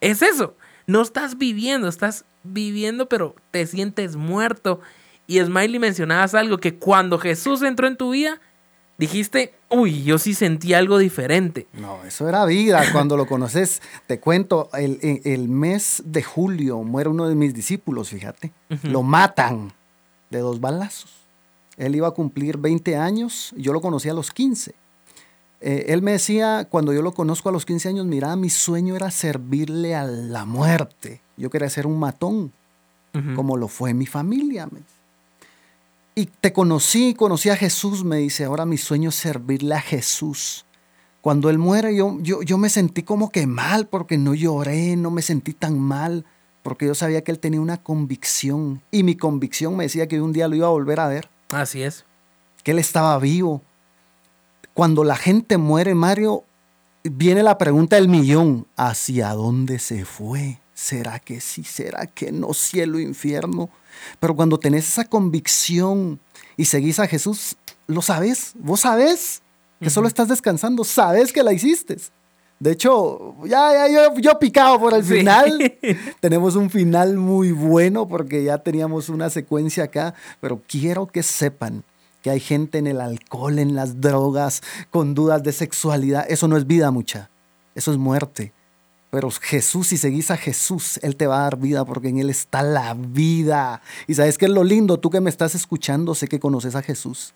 Es 0.00 0.22
eso. 0.22 0.56
No 0.86 1.02
estás 1.02 1.36
viviendo, 1.36 1.88
estás 1.88 2.24
viviendo, 2.42 3.06
pero 3.06 3.34
te 3.50 3.66
sientes 3.66 4.16
muerto. 4.16 4.80
Y 5.28 5.38
Smiley 5.40 5.78
mencionabas 5.78 6.34
algo 6.34 6.56
que 6.56 6.76
cuando 6.76 7.18
Jesús 7.18 7.60
entró 7.60 7.86
en 7.86 7.98
tu 7.98 8.12
vida, 8.12 8.40
dijiste, 8.96 9.54
uy, 9.68 10.02
yo 10.02 10.16
sí 10.16 10.32
sentí 10.32 10.72
algo 10.72 10.96
diferente. 10.96 11.66
No, 11.74 12.02
eso 12.04 12.30
era 12.30 12.46
vida. 12.46 12.82
Cuando 12.92 13.14
lo 13.14 13.26
conoces, 13.26 13.82
te 14.06 14.20
cuento, 14.20 14.70
el, 14.72 15.48
mes 15.50 16.02
de 16.06 16.22
julio 16.22 16.82
muere 16.82 17.10
uno 17.10 17.28
de 17.28 17.34
mis 17.34 17.52
discípulos, 17.52 18.08
fíjate. 18.08 18.52
Lo 18.84 19.02
matan 19.02 19.70
de 20.30 20.38
dos 20.38 20.62
balazos. 20.62 21.12
Él 21.76 21.94
iba 21.94 22.08
a 22.08 22.12
cumplir 22.12 22.56
20 22.56 22.96
años, 22.96 23.52
yo 23.54 23.74
lo 23.74 23.82
conocí 23.82 24.08
a 24.08 24.14
los 24.14 24.30
15. 24.30 24.74
Eh, 25.60 25.86
él 25.88 26.00
me 26.00 26.12
decía, 26.12 26.66
cuando 26.70 26.94
yo 26.94 27.02
lo 27.02 27.12
conozco 27.12 27.50
a 27.50 27.52
los 27.52 27.66
15 27.66 27.90
años, 27.90 28.06
mira, 28.06 28.34
mi 28.34 28.48
sueño 28.48 28.96
era 28.96 29.10
servirle 29.10 29.94
a 29.94 30.04
la 30.04 30.46
muerte. 30.46 31.20
Yo 31.36 31.50
quería 31.50 31.68
ser 31.68 31.86
un 31.86 31.98
matón, 31.98 32.50
como 33.34 33.56
lo 33.56 33.66
fue 33.66 33.94
mi 33.94 34.06
familia. 34.06 34.68
Y 36.18 36.26
te 36.26 36.52
conocí, 36.52 37.14
conocí 37.14 37.48
a 37.48 37.54
Jesús, 37.54 38.02
me 38.02 38.16
dice, 38.16 38.44
ahora 38.44 38.66
mi 38.66 38.76
sueño 38.76 39.10
es 39.10 39.14
servirle 39.14 39.76
a 39.76 39.80
Jesús. 39.80 40.66
Cuando 41.20 41.48
él 41.48 41.58
muere, 41.58 41.94
yo, 41.94 42.18
yo, 42.22 42.42
yo 42.42 42.58
me 42.58 42.70
sentí 42.70 43.04
como 43.04 43.30
que 43.30 43.46
mal, 43.46 43.86
porque 43.86 44.18
no 44.18 44.34
lloré, 44.34 44.96
no 44.96 45.12
me 45.12 45.22
sentí 45.22 45.52
tan 45.52 45.78
mal, 45.78 46.24
porque 46.64 46.86
yo 46.86 46.96
sabía 46.96 47.22
que 47.22 47.30
él 47.30 47.38
tenía 47.38 47.60
una 47.60 47.84
convicción. 47.84 48.82
Y 48.90 49.04
mi 49.04 49.14
convicción 49.14 49.76
me 49.76 49.84
decía 49.84 50.08
que 50.08 50.20
un 50.20 50.32
día 50.32 50.48
lo 50.48 50.56
iba 50.56 50.66
a 50.66 50.70
volver 50.70 50.98
a 50.98 51.06
ver. 51.06 51.30
Así 51.50 51.84
es. 51.84 52.04
Que 52.64 52.72
él 52.72 52.80
estaba 52.80 53.16
vivo. 53.20 53.62
Cuando 54.74 55.04
la 55.04 55.14
gente 55.14 55.56
muere, 55.56 55.94
Mario, 55.94 56.42
viene 57.04 57.44
la 57.44 57.58
pregunta 57.58 57.94
del 57.94 58.08
millón. 58.08 58.66
¿Hacia 58.74 59.34
dónde 59.34 59.78
se 59.78 60.04
fue? 60.04 60.58
¿Será 60.74 61.20
que 61.20 61.40
sí? 61.40 61.62
¿Será 61.62 62.06
que 62.06 62.32
no? 62.32 62.54
Cielo, 62.54 62.98
infierno. 62.98 63.70
Pero 64.20 64.34
cuando 64.34 64.58
tenés 64.58 64.88
esa 64.88 65.04
convicción 65.04 66.20
y 66.56 66.64
seguís 66.64 66.98
a 66.98 67.06
Jesús, 67.06 67.56
lo 67.86 68.02
sabes. 68.02 68.52
Vos 68.58 68.80
sabés 68.80 69.42
que 69.80 69.90
solo 69.90 70.08
estás 70.08 70.28
descansando. 70.28 70.84
Sabes 70.84 71.32
que 71.32 71.42
la 71.42 71.52
hiciste. 71.52 71.96
De 72.60 72.72
hecho, 72.72 73.36
ya, 73.44 73.86
ya 73.88 74.12
yo, 74.20 74.38
picado 74.38 74.80
por 74.80 74.92
el 74.92 75.04
final. 75.04 75.78
Tenemos 76.20 76.56
un 76.56 76.70
final 76.70 77.16
muy 77.16 77.52
bueno 77.52 78.08
porque 78.08 78.42
ya 78.42 78.58
teníamos 78.58 79.08
una 79.08 79.30
secuencia 79.30 79.84
acá, 79.84 80.14
pero 80.40 80.60
quiero 80.66 81.06
que 81.06 81.22
sepan 81.22 81.84
que 82.20 82.30
hay 82.30 82.40
gente 82.40 82.78
en 82.78 82.88
el 82.88 83.00
alcohol, 83.00 83.60
en 83.60 83.76
las 83.76 84.00
drogas, 84.00 84.62
con 84.90 85.14
dudas 85.14 85.44
de 85.44 85.52
sexualidad. 85.52 86.26
Eso 86.28 86.48
no 86.48 86.56
es 86.56 86.66
vida 86.66 86.90
mucha, 86.90 87.30
eso 87.76 87.92
es 87.92 87.98
muerte. 87.98 88.52
Pero 89.10 89.30
Jesús, 89.30 89.88
si 89.88 89.96
seguís 89.96 90.30
a 90.30 90.36
Jesús, 90.36 90.98
Él 91.02 91.16
te 91.16 91.26
va 91.26 91.40
a 91.40 91.42
dar 91.44 91.58
vida 91.58 91.84
porque 91.84 92.08
en 92.08 92.18
Él 92.18 92.28
está 92.28 92.62
la 92.62 92.94
vida. 92.94 93.80
Y 94.06 94.14
sabes 94.14 94.36
que 94.36 94.48
lo 94.48 94.64
lindo, 94.64 94.98
tú 94.98 95.10
que 95.10 95.20
me 95.20 95.30
estás 95.30 95.54
escuchando, 95.54 96.14
sé 96.14 96.28
que 96.28 96.40
conoces 96.40 96.74
a 96.74 96.82
Jesús. 96.82 97.34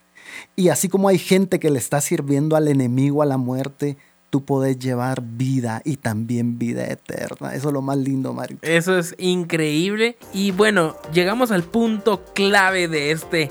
Y 0.55 0.69
así 0.69 0.89
como 0.89 1.09
hay 1.09 1.19
gente 1.19 1.59
que 1.59 1.71
le 1.71 1.79
está 1.79 2.01
sirviendo 2.01 2.57
al 2.57 2.69
enemigo, 2.69 3.23
a 3.23 3.27
la 3.27 3.39
muerte, 3.39 3.97
tú 4.33 4.45
puedes 4.45 4.79
llevar 4.79 5.23
vida 5.23 5.83
y 5.85 5.97
también 5.97 6.59
vida 6.59 6.87
eterna. 6.87 7.55
Eso 7.55 7.69
es 7.69 7.75
lo 7.75 7.83
más 7.83 7.99
lindo, 7.99 8.33
Mario. 8.33 8.59
Eso 8.63 8.99
es 8.99 9.15
increíble. 9.19 10.17
Y 10.33 10.53
bueno, 10.53 10.97
llegamos 11.13 11.51
al 11.51 11.65
punto 11.65 12.25
clave 12.35 12.89
de 12.89 13.11
este, 13.11 13.51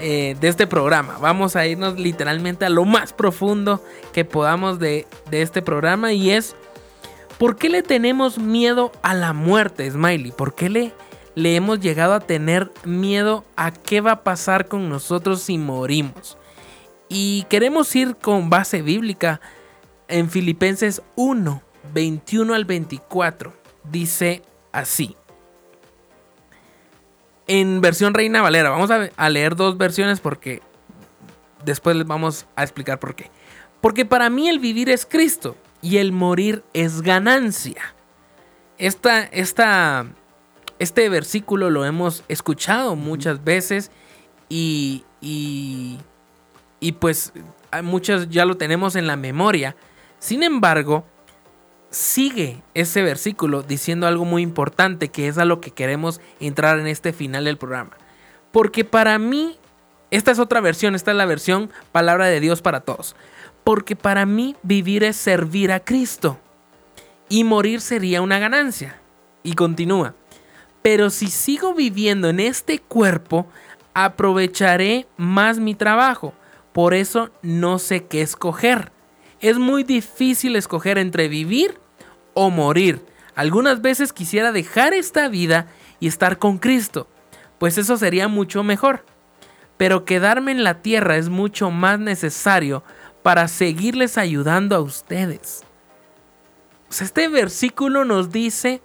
eh, 0.00 0.36
de 0.40 0.48
este 0.48 0.68
programa. 0.68 1.18
Vamos 1.20 1.56
a 1.56 1.66
irnos 1.66 1.98
literalmente 1.98 2.64
a 2.64 2.68
lo 2.68 2.84
más 2.84 3.12
profundo 3.12 3.82
que 4.12 4.24
podamos 4.24 4.78
de, 4.78 5.06
de 5.28 5.42
este 5.42 5.60
programa 5.60 6.12
y 6.12 6.30
es, 6.30 6.54
¿por 7.42 7.56
qué 7.56 7.68
le 7.68 7.82
tenemos 7.82 8.38
miedo 8.38 8.92
a 9.02 9.14
la 9.14 9.32
muerte, 9.32 9.90
Smiley? 9.90 10.30
¿Por 10.30 10.54
qué 10.54 10.70
le, 10.70 10.92
hemos 11.56 11.80
llegado 11.80 12.14
a 12.14 12.20
tener 12.20 12.70
miedo 12.84 13.44
a 13.56 13.72
qué 13.72 14.00
va 14.00 14.12
a 14.12 14.22
pasar 14.22 14.68
con 14.68 14.88
nosotros 14.88 15.42
si 15.42 15.58
morimos? 15.58 16.38
Y 17.08 17.44
queremos 17.48 17.96
ir 17.96 18.14
con 18.14 18.48
base 18.48 18.80
bíblica 18.80 19.40
en 20.06 20.30
Filipenses 20.30 21.02
1, 21.16 21.60
21 21.92 22.54
al 22.54 22.64
24, 22.64 23.52
dice 23.90 24.42
así. 24.70 25.16
En 27.48 27.80
versión 27.80 28.14
Reina 28.14 28.40
Valera, 28.40 28.70
vamos 28.70 28.92
a, 28.92 29.30
leer 29.30 29.56
dos 29.56 29.76
versiones 29.76 30.20
porque 30.20 30.62
después 31.64 31.96
les 31.96 32.06
vamos 32.06 32.46
a 32.54 32.62
explicar 32.62 33.00
por 33.00 33.16
qué. 33.16 33.32
Porque 33.80 34.04
para 34.04 34.30
mí 34.30 34.48
el 34.48 34.60
vivir 34.60 34.88
es 34.88 35.04
Cristo 35.04 35.56
y 35.82 35.98
el 35.98 36.12
morir 36.12 36.64
es 36.72 37.02
ganancia. 37.02 37.94
Esta, 38.78 39.24
esta, 39.24 40.06
este 40.78 41.08
versículo 41.08 41.68
lo 41.68 41.84
hemos 41.84 42.24
escuchado 42.28 42.96
muchas 42.96 43.44
veces 43.44 43.90
y, 44.48 45.04
y, 45.20 45.98
y 46.80 46.92
pues 46.92 47.32
muchos 47.82 48.30
ya 48.30 48.44
lo 48.44 48.56
tenemos 48.56 48.96
en 48.96 49.06
la 49.06 49.16
memoria. 49.16 49.76
Sin 50.18 50.42
embargo, 50.42 51.04
sigue 51.90 52.62
ese 52.74 53.02
versículo 53.02 53.62
diciendo 53.62 54.06
algo 54.06 54.24
muy 54.24 54.42
importante 54.42 55.08
que 55.08 55.28
es 55.28 55.36
a 55.36 55.44
lo 55.44 55.60
que 55.60 55.72
queremos 55.72 56.20
entrar 56.40 56.78
en 56.78 56.86
este 56.86 57.12
final 57.12 57.44
del 57.44 57.58
programa. 57.58 57.96
Porque 58.50 58.84
para 58.84 59.18
mí, 59.18 59.58
esta 60.10 60.30
es 60.30 60.38
otra 60.38 60.60
versión, 60.60 60.94
esta 60.94 61.10
es 61.10 61.16
la 61.16 61.26
versión 61.26 61.70
palabra 61.90 62.26
de 62.26 62.40
Dios 62.40 62.62
para 62.62 62.80
todos. 62.80 63.16
Porque 63.64 63.96
para 63.96 64.26
mí 64.26 64.56
vivir 64.62 65.04
es 65.04 65.16
servir 65.16 65.72
a 65.72 65.80
Cristo 65.80 66.38
y 67.28 67.44
morir 67.44 67.80
sería 67.80 68.22
una 68.22 68.38
ganancia. 68.38 68.98
Y 69.42 69.54
continúa. 69.54 70.14
Pero 70.82 71.10
si 71.10 71.28
sigo 71.28 71.74
viviendo 71.74 72.28
en 72.28 72.40
este 72.40 72.78
cuerpo, 72.78 73.46
aprovecharé 73.94 75.06
más 75.16 75.58
mi 75.58 75.74
trabajo. 75.74 76.32
Por 76.72 76.94
eso 76.94 77.30
no 77.42 77.78
sé 77.78 78.06
qué 78.06 78.22
escoger 78.22 78.92
es 79.42 79.58
muy 79.58 79.82
difícil 79.82 80.56
escoger 80.56 80.96
entre 80.96 81.28
vivir 81.28 81.78
o 82.32 82.48
morir. 82.48 83.04
Algunas 83.34 83.82
veces 83.82 84.12
quisiera 84.12 84.52
dejar 84.52 84.94
esta 84.94 85.28
vida 85.28 85.66
y 86.00 86.06
estar 86.06 86.38
con 86.38 86.58
Cristo, 86.58 87.08
pues 87.58 87.76
eso 87.76 87.96
sería 87.96 88.28
mucho 88.28 88.62
mejor. 88.62 89.04
Pero 89.76 90.04
quedarme 90.04 90.52
en 90.52 90.62
la 90.62 90.80
tierra 90.80 91.16
es 91.16 91.28
mucho 91.28 91.70
más 91.70 91.98
necesario 91.98 92.84
para 93.22 93.48
seguirles 93.48 94.18
ayudando 94.18 94.76
a 94.76 94.80
ustedes. 94.80 95.64
este 96.90 97.28
versículo 97.28 98.04
nos 98.04 98.30
dice 98.30 98.82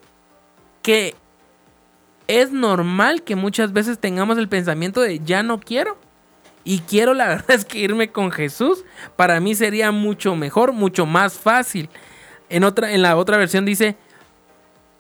que 0.82 1.16
es 2.28 2.52
normal 2.52 3.24
que 3.24 3.36
muchas 3.36 3.74
veces 3.74 4.00
tengamos 4.00 4.38
el 4.38 4.50
pensamiento 4.50 5.02
de 5.02 5.20
ya 5.20 5.44
no 5.44 5.60
quiero 5.60 5.98
y 6.64 6.80
quiero 6.80 7.14
la 7.14 7.28
verdad 7.30 7.52
es 7.52 7.66
que 7.66 7.80
irme 7.80 8.12
con 8.12 8.32
Jesús 8.32 8.84
para 9.16 9.40
mí 9.40 9.56
sería 9.56 9.92
mucho 9.92 10.36
mejor, 10.36 10.74
mucho 10.74 11.06
más 11.06 11.34
fácil. 11.34 11.90
En, 12.50 12.64
otra, 12.64 12.94
en 12.94 13.02
la 13.02 13.18
otra 13.18 13.38
versión 13.38 13.66
dice, 13.66 13.98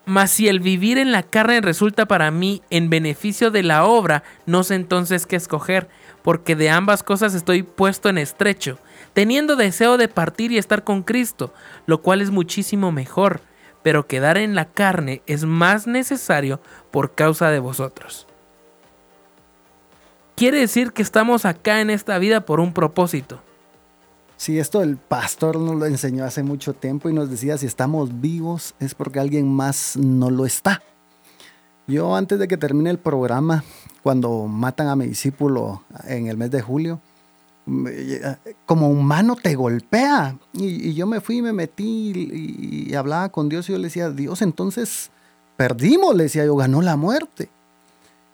mas 0.06 0.32
si 0.32 0.48
el 0.48 0.62
vivir 0.62 0.98
en 0.98 1.12
la 1.12 1.22
carne 1.22 1.60
resulta 1.60 2.06
para 2.06 2.32
mí 2.32 2.62
en 2.70 2.90
beneficio 2.90 3.52
de 3.52 3.64
la 3.64 3.86
obra, 3.86 4.24
no 4.46 4.64
sé 4.64 4.76
entonces 4.76 5.26
qué 5.26 5.36
escoger, 5.36 5.90
porque 6.24 6.56
de 6.56 6.70
ambas 6.70 7.04
cosas 7.04 7.34
estoy 7.34 7.64
puesto 7.64 8.08
en 8.08 8.18
estrecho, 8.18 8.80
teniendo 9.18 9.56
deseo 9.56 9.98
de 9.98 10.10
partir 10.10 10.52
y 10.52 10.60
estar 10.60 10.84
con 10.84 11.02
Cristo, 11.02 11.52
lo 11.88 12.04
cual 12.04 12.22
es 12.22 12.30
muchísimo 12.30 12.92
mejor, 12.92 13.42
pero 13.82 14.06
quedar 14.06 14.38
en 14.38 14.54
la 14.54 14.66
carne 14.66 15.24
es 15.26 15.44
más 15.44 15.88
necesario 15.88 16.62
por 16.92 17.16
causa 17.16 17.50
de 17.50 17.58
vosotros. 17.58 18.28
Quiere 20.36 20.60
decir 20.60 20.92
que 20.92 21.02
estamos 21.02 21.46
acá 21.46 21.82
en 21.82 21.90
esta 21.90 22.20
vida 22.20 22.46
por 22.46 22.60
un 22.60 22.74
propósito. 22.74 23.42
Sí, 24.36 24.60
esto 24.60 24.84
el 24.84 24.98
pastor 24.98 25.58
nos 25.58 25.78
lo 25.78 25.88
enseñó 25.88 26.24
hace 26.24 26.44
mucho 26.44 26.74
tiempo 26.74 27.10
y 27.10 27.14
nos 27.14 27.32
decía 27.32 27.58
si 27.58 27.66
estamos 27.66 28.22
vivos 28.22 28.76
es 28.80 28.94
porque 28.94 29.20
alguien 29.20 29.52
más 29.52 29.98
no 29.98 30.30
lo 30.30 30.46
está. 30.46 30.84
Yo 31.88 32.16
antes 32.16 32.38
de 32.38 32.48
que 32.48 32.58
termine 32.58 32.92
el 32.92 33.00
programa, 33.00 33.64
cuando 34.04 34.46
matan 34.46 34.90
a 34.90 34.96
mi 34.96 35.08
discípulo 35.08 35.82
en 36.04 36.28
el 36.28 36.38
mes 36.38 36.52
de 36.52 36.62
julio, 36.62 37.02
como 38.66 38.90
humano 38.90 39.36
te 39.36 39.56
golpea. 39.56 40.38
Y, 40.54 40.94
yo 40.94 41.06
me 41.06 41.22
fui 41.22 41.38
y 41.38 41.42
me 41.42 41.54
metí 41.54 42.88
y, 42.88 42.94
hablaba 42.96 43.30
con 43.30 43.50
Dios 43.50 43.70
y 43.70 43.74
yo 43.74 43.78
le 43.78 43.86
decía, 43.86 44.10
Dios, 44.10 44.42
entonces 44.42 45.12
perdimos, 45.58 46.16
le 46.16 46.24
decía 46.24 46.46
yo, 46.46 46.56
ganó 46.56 46.82
la 46.82 46.96
muerte. 46.96 47.50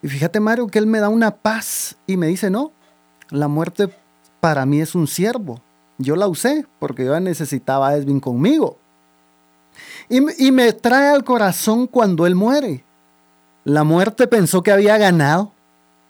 Y 0.01 0.07
fíjate, 0.07 0.39
Mario, 0.39 0.67
que 0.67 0.79
él 0.79 0.87
me 0.87 0.99
da 0.99 1.09
una 1.09 1.31
paz 1.31 1.95
y 2.05 2.17
me 2.17 2.27
dice, 2.27 2.49
no, 2.49 2.71
la 3.29 3.47
muerte 3.47 3.89
para 4.39 4.65
mí 4.65 4.81
es 4.81 4.95
un 4.95 5.07
siervo. 5.07 5.61
Yo 5.97 6.15
la 6.15 6.27
usé 6.27 6.65
porque 6.79 7.05
yo 7.05 7.19
necesitaba 7.19 7.89
a 7.89 7.95
Edwin 7.95 8.19
conmigo. 8.19 8.77
Y 10.09 10.51
me 10.51 10.73
trae 10.73 11.09
al 11.09 11.23
corazón 11.23 11.87
cuando 11.87 12.27
él 12.27 12.35
muere. 12.35 12.83
La 13.63 13.83
muerte 13.83 14.27
pensó 14.27 14.61
que 14.61 14.71
había 14.71 14.97
ganado 14.97 15.51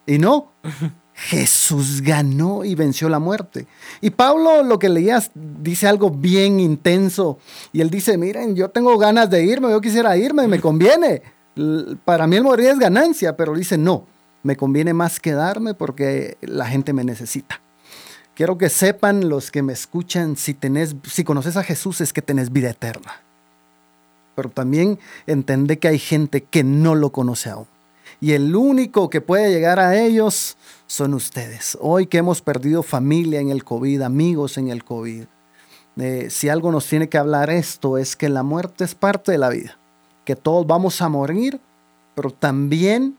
y 0.05 0.17
no. 0.17 0.51
Jesús 1.15 2.01
ganó 2.01 2.65
y 2.65 2.75
venció 2.75 3.07
la 3.07 3.19
muerte. 3.19 3.67
Y 4.01 4.09
Pablo 4.09 4.63
lo 4.63 4.79
que 4.79 4.89
leías 4.89 5.31
dice 5.35 5.87
algo 5.87 6.09
bien 6.09 6.59
intenso. 6.59 7.37
Y 7.71 7.81
él 7.81 7.89
dice, 7.89 8.17
miren, 8.17 8.55
yo 8.55 8.69
tengo 8.69 8.97
ganas 8.97 9.29
de 9.29 9.43
irme, 9.43 9.69
yo 9.69 9.81
quisiera 9.81 10.17
irme, 10.17 10.47
me 10.47 10.59
conviene. 10.61 11.21
Para 12.03 12.25
mí 12.25 12.35
el 12.35 12.43
morir 12.43 12.69
es 12.69 12.79
ganancia, 12.79 13.37
pero 13.37 13.53
dice, 13.53 13.77
no, 13.77 14.07
me 14.41 14.55
conviene 14.55 14.93
más 14.93 15.19
quedarme 15.19 15.73
porque 15.73 16.37
la 16.41 16.65
gente 16.65 16.93
me 16.93 17.03
necesita. 17.03 17.61
Quiero 18.35 18.57
que 18.57 18.69
sepan 18.69 19.29
los 19.29 19.51
que 19.51 19.61
me 19.61 19.73
escuchan, 19.73 20.35
si, 20.35 20.55
tenés, 20.55 20.95
si 21.07 21.23
conoces 21.23 21.55
a 21.55 21.63
Jesús 21.63 22.01
es 22.01 22.11
que 22.11 22.23
tenés 22.23 22.51
vida 22.51 22.71
eterna. 22.71 23.21
Pero 24.35 24.49
también 24.49 24.97
entendé 25.27 25.77
que 25.77 25.87
hay 25.87 25.99
gente 25.99 26.43
que 26.43 26.63
no 26.63 26.95
lo 26.95 27.11
conoce 27.11 27.51
aún. 27.51 27.67
Y 28.19 28.31
el 28.31 28.55
único 28.55 29.09
que 29.09 29.21
puede 29.21 29.51
llegar 29.51 29.79
a 29.79 29.95
ellos 29.99 30.57
son 30.93 31.15
ustedes. 31.15 31.75
Hoy 31.81 32.05
que 32.05 32.19
hemos 32.19 32.43
perdido 32.43 32.83
familia 32.83 33.39
en 33.39 33.49
el 33.49 33.63
COVID, 33.63 34.03
amigos 34.03 34.59
en 34.59 34.67
el 34.67 34.83
COVID, 34.83 35.23
eh, 35.97 36.27
si 36.29 36.49
algo 36.49 36.71
nos 36.71 36.85
tiene 36.85 37.09
que 37.09 37.17
hablar 37.17 37.49
esto 37.49 37.97
es 37.97 38.15
que 38.15 38.29
la 38.29 38.43
muerte 38.43 38.83
es 38.83 38.93
parte 38.93 39.31
de 39.31 39.39
la 39.39 39.49
vida, 39.49 39.75
que 40.23 40.35
todos 40.35 40.67
vamos 40.67 41.01
a 41.01 41.09
morir, 41.09 41.59
pero 42.13 42.29
también 42.29 43.17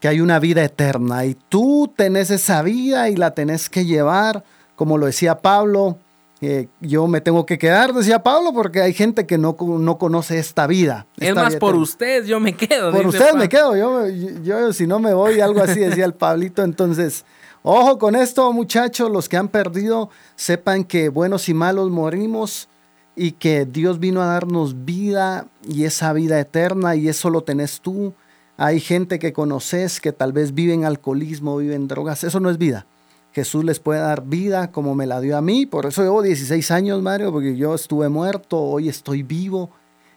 que 0.00 0.08
hay 0.08 0.22
una 0.22 0.38
vida 0.38 0.64
eterna 0.64 1.26
y 1.26 1.36
tú 1.50 1.92
tenés 1.94 2.30
esa 2.30 2.62
vida 2.62 3.10
y 3.10 3.16
la 3.16 3.34
tenés 3.34 3.68
que 3.68 3.84
llevar, 3.84 4.42
como 4.74 4.96
lo 4.96 5.04
decía 5.04 5.40
Pablo, 5.40 5.98
eh, 6.44 6.66
yo 6.80 7.06
me 7.06 7.20
tengo 7.20 7.46
que 7.46 7.56
quedar, 7.56 7.94
decía 7.94 8.24
Pablo, 8.24 8.52
porque 8.52 8.82
hay 8.82 8.92
gente 8.92 9.26
que 9.26 9.38
no, 9.38 9.56
no 9.60 9.96
conoce 9.96 10.40
esta 10.40 10.66
vida. 10.66 11.06
Es 11.16 11.36
más, 11.36 11.54
por 11.54 11.76
ustedes 11.76 12.26
yo 12.26 12.40
me 12.40 12.56
quedo. 12.56 12.90
Por 12.90 13.06
ustedes 13.06 13.36
me 13.36 13.48
quedo, 13.48 13.76
yo, 13.76 14.08
yo, 14.42 14.72
si 14.72 14.88
no 14.88 14.98
me 14.98 15.14
voy, 15.14 15.38
algo 15.38 15.62
así 15.62 15.78
decía 15.78 16.04
el 16.04 16.14
Pablito. 16.14 16.64
Entonces, 16.64 17.24
ojo 17.62 17.96
con 17.96 18.16
esto, 18.16 18.52
muchachos, 18.52 19.08
los 19.08 19.28
que 19.28 19.36
han 19.36 19.46
perdido, 19.46 20.10
sepan 20.34 20.82
que 20.82 21.10
buenos 21.10 21.48
y 21.48 21.54
malos 21.54 21.90
morimos 21.90 22.68
y 23.14 23.32
que 23.32 23.64
Dios 23.64 24.00
vino 24.00 24.20
a 24.20 24.26
darnos 24.26 24.84
vida 24.84 25.46
y 25.64 25.84
esa 25.84 26.12
vida 26.12 26.40
eterna 26.40 26.96
y 26.96 27.08
eso 27.08 27.30
lo 27.30 27.44
tenés 27.44 27.80
tú. 27.80 28.14
Hay 28.56 28.80
gente 28.80 29.20
que 29.20 29.32
conoces 29.32 30.00
que 30.00 30.10
tal 30.10 30.32
vez 30.32 30.54
vive 30.54 30.74
en 30.74 30.86
alcoholismo, 30.86 31.56
vive 31.58 31.76
en 31.76 31.86
drogas. 31.86 32.24
Eso 32.24 32.40
no 32.40 32.50
es 32.50 32.58
vida. 32.58 32.84
Jesús 33.32 33.64
les 33.64 33.80
puede 33.80 34.00
dar 34.00 34.24
vida 34.24 34.70
como 34.70 34.94
me 34.94 35.06
la 35.06 35.20
dio 35.20 35.36
a 35.36 35.42
mí. 35.42 35.66
Por 35.66 35.86
eso 35.86 36.02
llevo 36.02 36.22
16 36.22 36.70
años, 36.70 37.02
Mario, 37.02 37.32
porque 37.32 37.56
yo 37.56 37.74
estuve 37.74 38.08
muerto, 38.08 38.60
hoy 38.60 38.88
estoy 38.88 39.22
vivo 39.22 39.70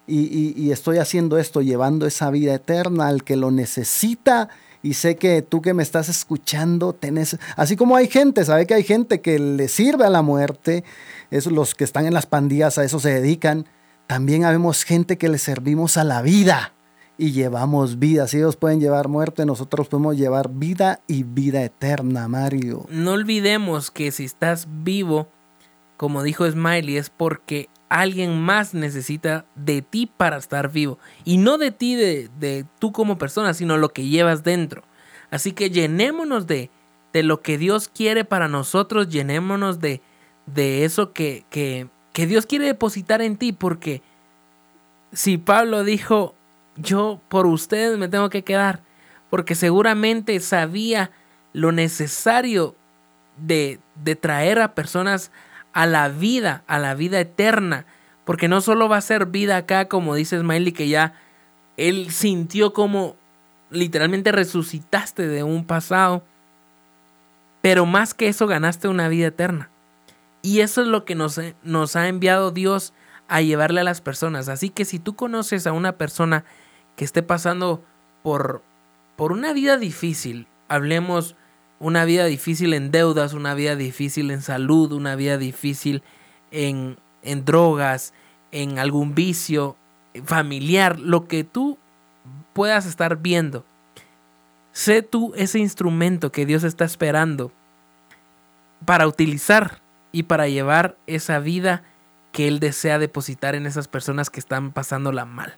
y, 0.07 0.71
estoy 0.71 0.97
haciendo 0.97 1.39
esto, 1.39 1.61
llevando 1.61 2.05
esa 2.05 2.29
vida 2.29 2.53
eterna 2.53 3.07
al 3.07 3.23
que 3.23 3.35
lo 3.35 3.51
necesita. 3.51 4.49
Y 4.83 4.93
sé 4.93 5.15
que 5.15 5.41
tú 5.41 5.61
que 5.61 5.73
me 5.73 5.81
estás 5.81 6.09
escuchando, 6.09 6.93
tenés, 6.93 7.37
así 7.55 7.75
como 7.75 7.95
hay 7.95 8.07
gente, 8.07 8.45
sabe 8.45 8.67
que 8.67 8.75
hay 8.75 8.83
gente 8.83 9.19
que 9.19 9.39
le 9.39 9.67
sirve 9.67 10.05
a 10.05 10.11
la 10.11 10.21
muerte, 10.21 10.83
es 11.31 11.47
los 11.47 11.73
que 11.73 11.83
están 11.83 12.05
en 12.05 12.13
las 12.13 12.27
pandillas 12.27 12.77
a 12.77 12.83
eso 12.83 12.99
se 12.99 13.09
dedican. 13.09 13.65
También 14.05 14.43
habemos 14.43 14.83
gente 14.83 15.17
que 15.17 15.29
le 15.29 15.39
servimos 15.39 15.97
a 15.97 16.03
la 16.03 16.21
vida 16.21 16.74
y 17.17 17.31
llevamos 17.31 17.99
vida. 17.99 18.27
Si 18.27 18.37
ellos 18.37 18.55
pueden 18.55 18.79
llevar 18.79 19.07
muerte, 19.07 19.45
nosotros 19.45 19.87
podemos 19.87 20.17
llevar 20.17 20.49
vida 20.49 21.01
y 21.07 21.23
vida 21.23 21.63
eterna, 21.63 22.27
Mario. 22.27 22.85
No 22.89 23.11
olvidemos 23.11 23.91
que 23.91 24.11
si 24.11 24.25
estás 24.25 24.67
vivo, 24.83 25.27
como 25.97 26.23
dijo 26.23 26.49
Smiley, 26.49 26.97
es 26.97 27.09
porque 27.09 27.69
alguien 27.89 28.41
más 28.41 28.73
necesita 28.73 29.45
de 29.55 29.81
ti 29.81 30.07
para 30.07 30.37
estar 30.37 30.71
vivo. 30.71 30.99
Y 31.23 31.37
no 31.37 31.57
de 31.57 31.71
ti, 31.71 31.95
de, 31.95 32.29
de 32.39 32.65
tú 32.79 32.91
como 32.91 33.17
persona, 33.17 33.53
sino 33.53 33.77
lo 33.77 33.89
que 33.89 34.07
llevas 34.07 34.43
dentro. 34.43 34.83
Así 35.31 35.53
que 35.53 35.69
llenémonos 35.69 36.47
de, 36.47 36.69
de 37.13 37.23
lo 37.23 37.41
que 37.41 37.57
Dios 37.57 37.87
quiere 37.87 38.25
para 38.25 38.47
nosotros, 38.47 39.09
llenémonos 39.09 39.79
de, 39.79 40.01
de 40.45 40.83
eso 40.85 41.13
que, 41.13 41.45
que, 41.49 41.87
que 42.13 42.27
Dios 42.27 42.45
quiere 42.45 42.65
depositar 42.65 43.21
en 43.21 43.37
ti, 43.37 43.53
porque 43.53 44.01
si 45.13 45.37
Pablo 45.37 45.83
dijo, 45.83 46.34
yo 46.75 47.21
por 47.29 47.45
ustedes 47.45 47.97
me 47.97 48.07
tengo 48.07 48.29
que 48.29 48.43
quedar, 48.43 48.81
porque 49.29 49.55
seguramente 49.55 50.39
sabía 50.39 51.11
lo 51.53 51.71
necesario 51.71 52.75
de, 53.37 53.79
de 53.95 54.15
traer 54.15 54.59
a 54.59 54.75
personas 54.75 55.31
a 55.73 55.85
la 55.85 56.09
vida, 56.09 56.63
a 56.67 56.79
la 56.79 56.95
vida 56.95 57.19
eterna, 57.19 57.85
porque 58.23 58.47
no 58.47 58.61
solo 58.61 58.89
va 58.89 58.97
a 58.97 59.01
ser 59.01 59.27
vida 59.27 59.57
acá, 59.57 59.87
como 59.87 60.15
dice 60.15 60.39
Smiley, 60.39 60.71
que 60.71 60.87
ya 60.87 61.13
él 61.77 62.11
sintió 62.11 62.73
como 62.73 63.15
literalmente 63.69 64.31
resucitaste 64.31 65.27
de 65.27 65.43
un 65.43 65.65
pasado, 65.65 66.23
pero 67.61 67.85
más 67.85 68.13
que 68.13 68.27
eso 68.27 68.47
ganaste 68.47 68.87
una 68.87 69.07
vida 69.07 69.27
eterna. 69.27 69.69
Y 70.41 70.59
eso 70.59 70.81
es 70.81 70.87
lo 70.87 71.05
que 71.05 71.15
nos, 71.15 71.39
nos 71.63 71.95
ha 71.95 72.07
enviado 72.07 72.51
Dios 72.51 72.93
a 73.27 73.41
llevarle 73.41 73.81
a 73.81 73.85
las 73.85 74.01
personas. 74.01 74.47
Así 74.47 74.69
que 74.69 74.85
si 74.85 74.99
tú 74.99 75.15
conoces 75.15 75.65
a 75.65 75.71
una 75.71 75.93
persona 75.93 76.45
que 76.95 77.05
esté 77.05 77.23
pasando 77.23 77.83
por, 78.23 78.61
por 79.15 79.31
una 79.31 79.53
vida 79.53 79.77
difícil, 79.77 80.47
hablemos 80.67 81.35
una 81.79 82.05
vida 82.05 82.25
difícil 82.25 82.73
en 82.73 82.91
deudas, 82.91 83.33
una 83.33 83.53
vida 83.53 83.75
difícil 83.75 84.31
en 84.31 84.41
salud, 84.41 84.91
una 84.93 85.15
vida 85.15 85.37
difícil 85.37 86.03
en, 86.51 86.97
en 87.21 87.45
drogas, 87.45 88.13
en 88.51 88.79
algún 88.79 89.13
vicio 89.13 89.75
familiar, 90.23 90.99
lo 90.99 91.27
que 91.27 91.43
tú 91.43 91.77
puedas 92.53 92.85
estar 92.85 93.17
viendo. 93.17 93.65
Sé 94.71 95.01
tú 95.01 95.33
ese 95.35 95.59
instrumento 95.59 96.31
que 96.31 96.45
Dios 96.45 96.63
está 96.63 96.85
esperando 96.85 97.51
para 98.85 99.07
utilizar 99.07 99.81
y 100.11 100.23
para 100.23 100.47
llevar 100.47 100.97
esa 101.07 101.39
vida 101.39 101.83
que 102.31 102.47
Él 102.47 102.59
desea 102.59 102.99
depositar 102.99 103.55
en 103.55 103.65
esas 103.65 103.87
personas 103.87 104.29
que 104.29 104.39
están 104.39 104.71
pasándola 104.71 105.25
mal. 105.25 105.57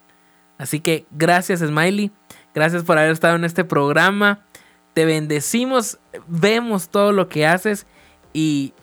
Así 0.58 0.80
que 0.80 1.06
gracias 1.12 1.60
Smiley, 1.60 2.12
gracias 2.54 2.84
por 2.84 2.98
haber 2.98 3.12
estado 3.12 3.36
en 3.36 3.44
este 3.44 3.64
programa. 3.64 4.46
Te 4.94 5.06
bendecimos, 5.06 6.00
vemos 6.28 6.90
todo 6.90 7.12
lo 7.12 7.30
que 7.30 7.46
haces 7.46 7.86
y, 8.34 8.74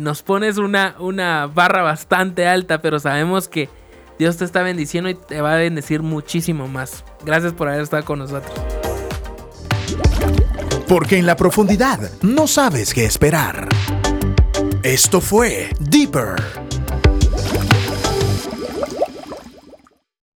nos 0.00 0.22
pones 0.22 0.58
una, 0.58 0.94
una 1.00 1.46
barra 1.46 1.82
bastante 1.82 2.46
alta, 2.46 2.80
pero 2.80 3.00
sabemos 3.00 3.48
que 3.48 3.68
Dios 4.18 4.36
te 4.36 4.44
está 4.44 4.62
bendiciendo 4.62 5.10
y 5.10 5.14
te 5.14 5.40
va 5.40 5.54
a 5.54 5.56
bendecir 5.56 6.02
muchísimo 6.02 6.68
más. 6.68 7.04
Gracias 7.24 7.54
por 7.54 7.68
haber 7.68 7.82
estado 7.82 8.04
con 8.04 8.20
nosotros. 8.20 8.52
Porque 10.86 11.18
en 11.18 11.26
la 11.26 11.36
profundidad 11.36 11.98
no 12.22 12.46
sabes 12.46 12.94
qué 12.94 13.04
esperar. 13.04 13.68
Esto 14.82 15.20
fue 15.20 15.70
Deeper 15.80 16.36